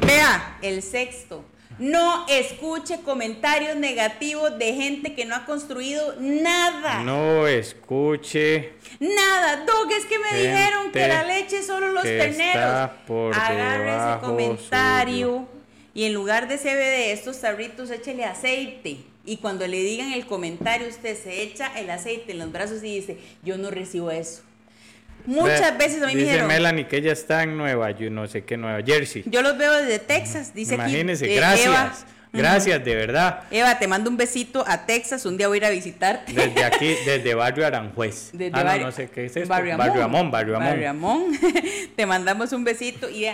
[0.06, 1.44] Vea, el sexto.
[1.78, 7.04] No escuche comentarios negativos de gente que no ha construido nada.
[7.04, 8.72] No escuche.
[8.98, 9.64] Nada.
[9.64, 12.90] Dog, es que me dijeron que la leche solo los terneros.
[13.32, 15.57] Agarre ese comentario
[15.98, 18.98] y en lugar de CBD, estos tarritos, échele aceite.
[19.24, 23.00] Y cuando le digan el comentario, usted se echa el aceite en los brazos y
[23.00, 24.42] dice, yo no recibo eso.
[25.26, 26.46] Muchas veces a mí me dijeron.
[26.46, 29.24] Dice Melanie que ella está en Nueva, yo no sé qué, Nueva Jersey.
[29.26, 32.06] Yo los veo desde Texas, dice Imagínese, aquí, eh, gracias.
[32.32, 33.42] Gracias, de verdad.
[33.50, 35.26] Eva, te mando un besito a Texas.
[35.26, 36.32] Un día voy a ir a visitarte.
[36.32, 38.30] Desde aquí, desde Barrio Aranjuez.
[38.34, 39.48] Desde ah, no, no sé qué es esto.
[39.48, 39.86] Barrio Amón.
[39.88, 41.24] Barrio Amón, Barrio Amón.
[41.96, 43.26] te mandamos un besito y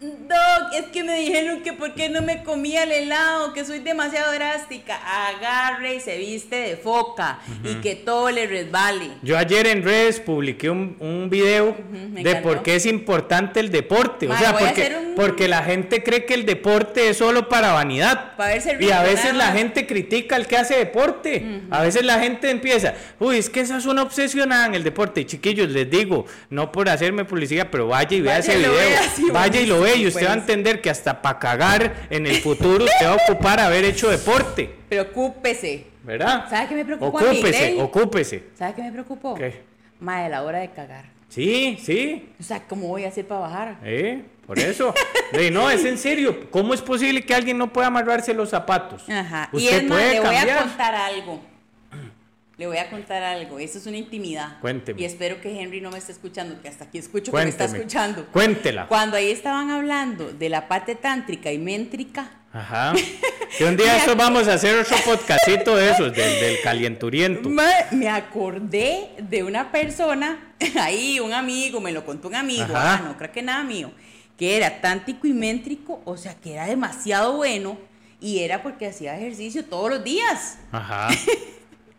[0.00, 3.80] Doc, es que me dijeron que por qué no me comía el helado, que soy
[3.80, 4.98] demasiado drástica.
[5.28, 9.10] Agarre y se viste de foca y que todo le resbale.
[9.20, 11.76] Yo ayer en redes publiqué un, un video
[12.12, 14.26] de por qué es importante el deporte.
[14.26, 18.32] o sea, porque, porque la gente cree que el deporte es solo para vanidad.
[18.80, 21.60] y a veces la gente critica al que hace deporte.
[21.70, 25.26] A veces la gente empieza, uy, es que esa es una obsesionada en el deporte.
[25.26, 28.72] Chiquillos, les digo, no por hacerme publicidad, pero vaya y vea ese video.
[29.34, 32.36] vaya y lo vea y usted va a entender que hasta para cagar en el
[32.36, 34.70] futuro usted va a ocupar haber hecho deporte.
[34.88, 35.86] Preocúpese.
[36.02, 36.48] ¿Verdad?
[36.48, 37.18] ¿Sabe qué me preocupó?
[37.18, 38.44] Ocúpese, ocúpese.
[38.54, 39.34] ¿Sabe qué me preocupó?
[39.34, 39.62] ¿Qué?
[40.00, 41.04] Más de la hora de cagar.
[41.28, 42.30] Sí, sí.
[42.40, 43.76] O sea, ¿cómo voy a hacer para bajar?
[43.84, 44.24] ¿Eh?
[44.46, 44.92] Por eso.
[45.52, 46.50] no, es en serio.
[46.50, 49.08] ¿Cómo es posible que alguien no pueda amarrarse los zapatos?
[49.08, 49.48] Ajá.
[49.52, 51.40] y es más, le voy a contar algo.
[52.60, 53.58] Le voy a contar algo.
[53.58, 54.58] Esto es una intimidad.
[54.60, 55.00] Cuénteme.
[55.00, 57.64] Y espero que Henry no me esté escuchando, que hasta aquí escucho que me está
[57.64, 58.26] escuchando.
[58.26, 58.86] Cuéntela.
[58.86, 62.30] Cuando ahí estaban hablando de la parte tántrica y méntrica.
[62.52, 62.92] Ajá.
[63.56, 67.48] Que un día eso vamos a hacer otro podcastito de esos, del, calienturiento.
[67.48, 73.16] Me, acordé de una persona, ahí un amigo, me lo contó un amigo, ah, no
[73.16, 73.90] creo que nada mío,
[74.36, 77.78] que era tántrico y méntrico, o sea, que era demasiado bueno
[78.20, 80.58] y era porque hacía ejercicio todos los días.
[80.72, 81.08] Ajá.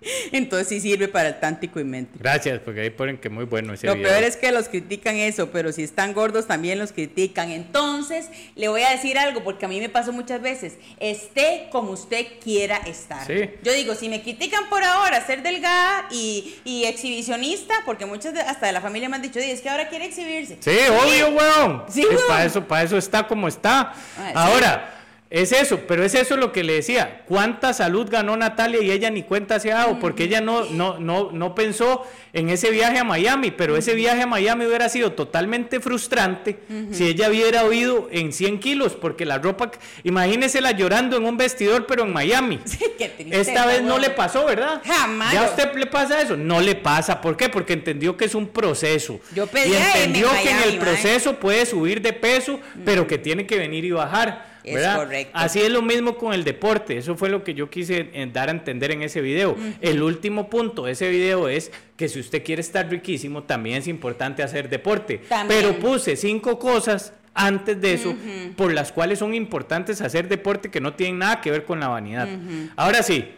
[0.31, 2.17] Entonces sí sirve para el tántico y mente.
[2.19, 5.51] Gracias, porque ahí ponen que muy bueno ese Lo peor es que los critican eso,
[5.51, 7.51] pero si están gordos también los critican.
[7.51, 10.77] Entonces, le voy a decir algo, porque a mí me pasó muchas veces.
[10.99, 13.27] Esté como usted quiera estar.
[13.63, 18.71] Yo digo, si me critican por ahora ser delgada y, exhibicionista, porque muchas hasta de
[18.71, 20.57] la familia me han dicho, es que ahora quiere exhibirse.
[20.59, 21.83] Sí, obvio, weón.
[21.89, 23.93] Sí, Para eso, para eso está como está.
[24.17, 25.00] Ah, ahora.
[25.31, 27.21] Es eso, pero es eso lo que le decía.
[27.25, 29.97] ¿Cuánta salud ganó Natalia y ella ni cuenta se ha dado?
[29.97, 34.23] Porque ella no, no, no, no pensó en ese viaje a Miami, pero ese viaje
[34.23, 36.59] a Miami hubiera sido totalmente frustrante
[36.91, 39.71] si ella hubiera oído en 100 kilos, porque la ropa,
[40.03, 42.59] imagínesela llorando en un vestidor, pero en Miami.
[43.31, 44.81] Esta vez no le pasó, ¿verdad?
[44.83, 45.33] Jamás.
[45.33, 46.35] ¿Ya a usted le pasa eso?
[46.35, 47.21] No le pasa.
[47.21, 47.47] ¿Por qué?
[47.47, 49.21] Porque entendió que es un proceso.
[49.33, 53.57] Yo y entendió que en el proceso puede subir de peso, pero que tiene que
[53.57, 54.50] venir y bajar.
[54.63, 55.31] Es correcto.
[55.33, 56.97] Así es lo mismo con el deporte.
[56.97, 59.55] Eso fue lo que yo quise eh, dar a entender en ese video.
[59.81, 63.87] El último punto de ese video es que si usted quiere estar riquísimo, también es
[63.87, 65.21] importante hacer deporte.
[65.47, 68.15] Pero puse cinco cosas antes de eso,
[68.55, 71.87] por las cuales son importantes hacer deporte que no tienen nada que ver con la
[71.87, 72.27] vanidad.
[72.75, 73.29] Ahora sí,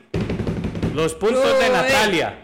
[0.94, 2.40] los puntos de Natalia.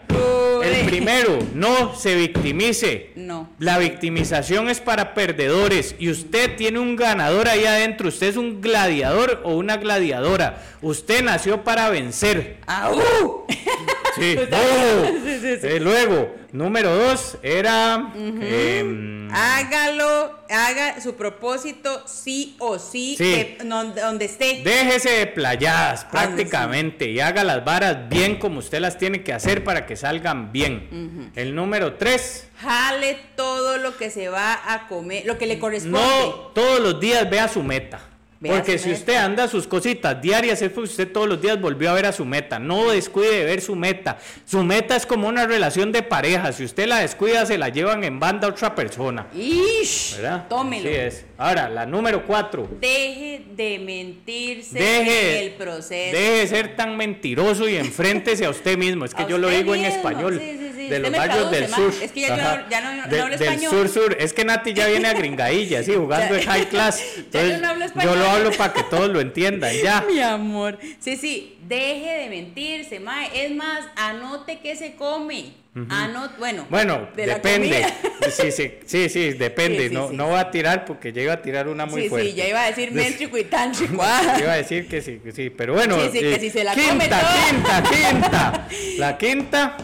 [0.62, 3.10] El primero, no se victimice.
[3.16, 3.50] No.
[3.58, 8.08] La victimización es para perdedores y usted tiene un ganador ahí adentro.
[8.08, 10.62] Usted es un gladiador o una gladiadora.
[10.82, 12.58] Usted nació para vencer.
[12.66, 13.00] ¡Au!
[15.40, 15.56] Sí.
[15.62, 18.12] Eh, luego, número dos era.
[18.14, 23.16] Em, Hágalo, haga su propósito sí o sí,
[23.64, 24.60] donde esté.
[24.64, 29.64] Déjese de playadas prácticamente y haga las varas bien como usted las tiene que hacer
[29.64, 31.30] para que salgan bien.
[31.36, 32.48] El número tres.
[32.60, 35.98] Jale todo lo que se va a comer, lo que le corresponde.
[35.98, 38.09] No todos los días vea su meta.
[38.42, 41.92] Porque si usted anda sus cositas diarias, es porque usted todos los días volvió a
[41.92, 42.58] ver a su meta.
[42.58, 44.16] No descuide de ver su meta.
[44.46, 46.50] Su meta es como una relación de pareja.
[46.52, 49.26] Si usted la descuida, se la llevan en banda a otra persona.
[49.34, 50.16] ¡Ish!
[50.16, 50.46] ¿Verdad?
[50.48, 50.88] Tómelo.
[50.88, 51.26] Así es.
[51.40, 52.68] Ahora, la número cuatro.
[52.82, 56.14] Deje de mentirse deje, en el proceso.
[56.14, 59.06] Deje de ser tan mentiroso y enfréntese a usted mismo.
[59.06, 60.38] Es que yo lo digo en español.
[60.38, 60.88] Sí, sí, sí.
[60.90, 61.94] De los barrios del sur.
[62.02, 63.58] Es que ya, yo, ya no, no, hablo español.
[63.58, 64.16] Del sur, sur.
[64.20, 67.02] Es que Nati ya viene a gringadilla, sí, jugando en high class.
[67.16, 68.12] Entonces, yo no hablo español.
[68.12, 70.04] Yo lo hablo para que todos lo entiendan, ya.
[70.12, 70.78] Mi amor.
[70.98, 73.46] Sí, sí, deje de mentirse, mae.
[73.46, 75.54] Es más, anote qué se come.
[75.88, 77.86] Anote, bueno, bueno depende.
[78.30, 79.88] Sí, sí, sí, sí, depende.
[79.88, 82.28] no, no va a tirar porque ya iba a tirar una muy fuerte.
[82.28, 85.48] Sí, ya iba a decir métrico y tan Iba a decir que sí, que sí,
[85.50, 85.98] pero bueno.
[86.02, 88.68] Sí, sí, que si se la quinta, come quinta, quinta.
[88.98, 89.76] La quinta.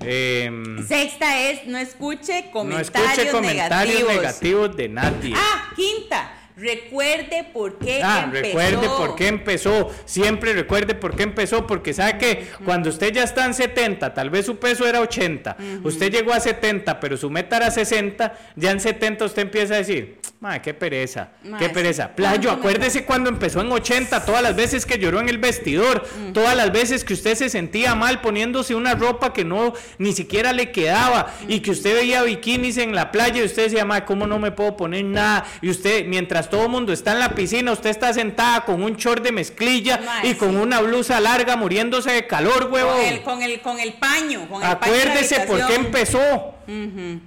[0.00, 0.50] Eh,
[0.86, 5.34] Sexta es no escuche comentarios, no escuche comentarios negativos de nadie.
[5.36, 9.90] Ah, quinta Recuerde por qué ah, Recuerde por qué empezó.
[10.04, 11.66] Siempre recuerde por qué empezó.
[11.66, 15.56] Porque sabe que cuando usted ya está en 70, tal vez su peso era 80,
[15.82, 19.78] usted llegó a 70, pero su meta era 60, ya en 70 usted empieza a
[19.78, 22.14] decir, madre, qué pereza, qué pereza.
[22.14, 26.56] Playo, acuérdese cuando empezó en 80, todas las veces que lloró en el vestidor, todas
[26.56, 30.70] las veces que usted se sentía mal poniéndose una ropa que no ni siquiera le
[30.70, 34.38] quedaba y que usted veía bikinis en la playa y usted decía, madre, ¿cómo no
[34.38, 35.44] me puedo poner nada?
[35.60, 38.96] Y usted, mientras todo el mundo está en la piscina, usted está sentada con un
[38.96, 42.90] short de mezclilla y con una blusa larga muriéndose de calor, huevo.
[43.24, 44.48] Con el, con el, paño.
[44.62, 46.54] Acuérdese por qué empezó.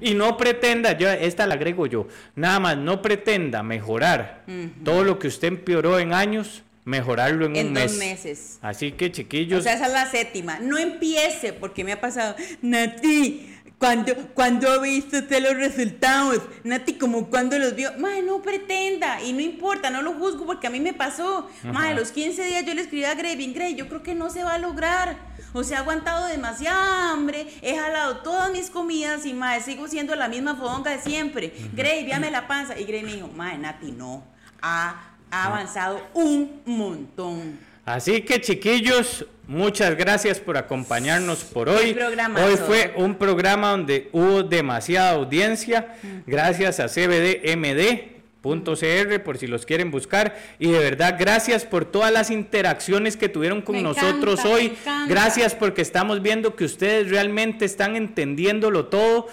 [0.02, 4.44] Y no pretenda, yo esta la agrego yo, nada más no pretenda mejorar
[4.84, 7.92] todo lo que usted empeoró en años mejorarlo en, un mes.
[7.92, 8.60] dos meses.
[8.62, 9.60] Así que chiquillos.
[9.60, 10.60] O sea, esa es la séptima.
[10.60, 16.94] No empiece, porque me ha pasado, Nati, cuando, cuando ha visto usted los resultados, Nati,
[16.94, 20.70] como cuando los vio, madre, no pretenda, y no importa, no lo juzgo porque a
[20.72, 23.88] mí me pasó, madre, los 15 días yo le escribí a Grey, bien Grey, yo
[23.88, 25.18] creo que no se va a lograr,
[25.54, 30.16] o sea, he aguantado demasiada hambre, he jalado todas mis comidas y madre, sigo siendo
[30.16, 33.92] la misma fodonga de siempre, Grey, véame la panza, y Grey me dijo, madre, Nati,
[33.92, 34.24] no,
[34.60, 37.60] ha, ha avanzado un montón.
[37.86, 41.98] Así que chiquillos, muchas gracias por acompañarnos por hoy.
[42.36, 45.96] Hoy fue un programa donde hubo demasiada audiencia.
[46.26, 52.12] Gracias a CBDMD .cr por si los quieren buscar y de verdad gracias por todas
[52.12, 54.74] las interacciones que tuvieron con nosotros hoy.
[55.08, 59.28] Gracias porque estamos viendo que ustedes realmente están entendiéndolo todo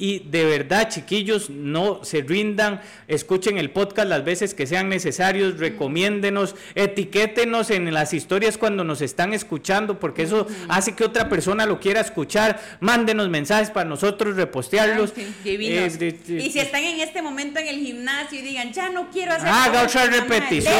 [0.00, 5.58] y de verdad, chiquillos, no se rindan, escuchen el podcast las veces que sean necesarios,
[5.58, 11.66] recomiéndenos, etiquétenos en las historias cuando nos están escuchando, porque eso hace que otra persona
[11.66, 12.60] lo quiera escuchar.
[12.78, 15.12] Mándenos mensajes para nosotros repostearlos.
[15.44, 19.32] Eh, y si están en este momento en el gimnasio y digan, ya no quiero
[19.32, 20.74] hacer Haga otra repetición.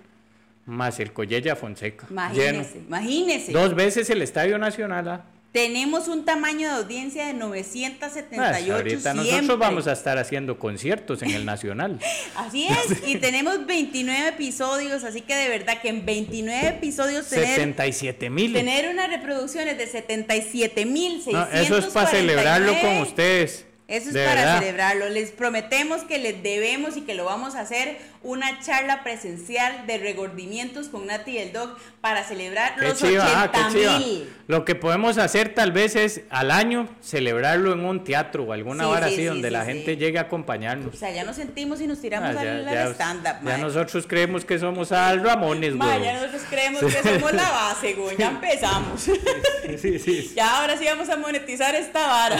[0.64, 2.06] más el Collella Fonseca.
[2.10, 3.52] Imagínese, imagínese.
[3.52, 5.08] Dos veces el Estadio Nacional.
[5.08, 5.24] ¿ah?
[5.56, 11.30] Tenemos un tamaño de audiencia de 978 ahorita nosotros vamos a estar haciendo conciertos en
[11.30, 11.98] el Nacional.
[12.36, 17.54] así es, y tenemos 29 episodios, así que de verdad que en 29 episodios tener
[17.54, 18.52] 77 mil.
[18.52, 23.65] Tener unas reproducciones de 77 mil Eso es para celebrarlo con ustedes.
[23.88, 25.08] Eso es para celebrarlo.
[25.08, 29.98] Les prometemos que les debemos y que lo vamos a hacer una charla presencial de
[29.98, 34.28] regordimientos con Nati y el Dog para celebrar los 80 ah, mil.
[34.48, 38.88] Lo que podemos hacer tal vez es al año celebrarlo en un teatro o alguna
[38.88, 40.94] hora así donde la gente llegue a acompañarnos.
[40.94, 43.36] O sea, ya nos sentimos y nos tiramos ah, al, stand-up.
[43.44, 46.02] Ya nosotros creemos que somos al Ramones, güey.
[46.02, 48.16] Ya nosotros creemos que somos la base, güey.
[48.16, 49.06] Ya empezamos.
[50.34, 52.36] ya ahora sí vamos a monetizar esta vara.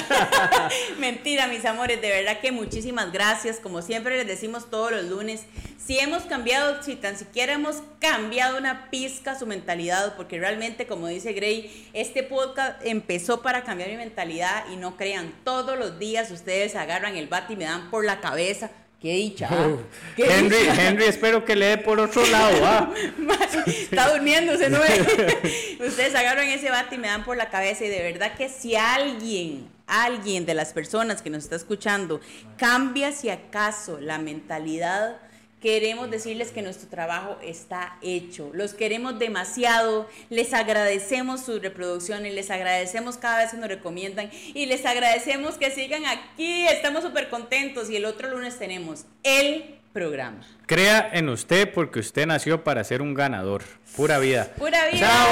[0.98, 2.00] Mentira, mis amores.
[2.00, 3.60] De verdad que muchísimas gracias.
[3.60, 5.42] Como siempre les decimos todos los lunes
[5.86, 11.06] si hemos cambiado, si tan siquiera hemos cambiado una pizca su mentalidad, porque realmente, como
[11.06, 16.32] dice Gray, este podcast empezó para cambiar mi mentalidad y no crean, todos los días
[16.32, 18.70] ustedes agarran el bate y me dan por la cabeza.
[19.00, 19.48] Qué dicha.
[19.48, 19.76] ¿ah?
[20.16, 22.66] Henry, Henry, espero que le dé por otro lado.
[22.66, 22.92] ¿ah?
[23.66, 24.80] Está durmiéndose, ¿no?
[25.86, 28.74] ustedes agarran ese bate y me dan por la cabeza y de verdad que si
[28.74, 32.20] alguien alguien de las personas que nos está escuchando
[32.56, 35.20] cambia si acaso la mentalidad
[35.60, 38.50] queremos decirles que nuestro trabajo está hecho.
[38.54, 44.66] Los queremos demasiado, les agradecemos sus reproducciones, les agradecemos cada vez que nos recomiendan y
[44.66, 46.66] les agradecemos que sigan aquí.
[46.68, 50.46] Estamos súper contentos y el otro lunes tenemos el programa.
[50.66, 53.62] Crea en usted porque usted nació para ser un ganador.
[53.96, 54.52] Pura vida.
[54.56, 55.08] Pura vida.
[55.08, 55.28] ¡Chao!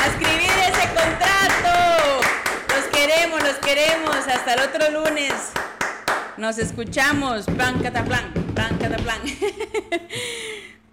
[0.00, 2.43] A escribir ese contrato.
[2.74, 4.16] Los queremos, los queremos.
[4.16, 5.32] Hasta el otro lunes.
[6.36, 7.44] Nos escuchamos.
[7.46, 9.20] Plan, cataplan, plan, cataplan.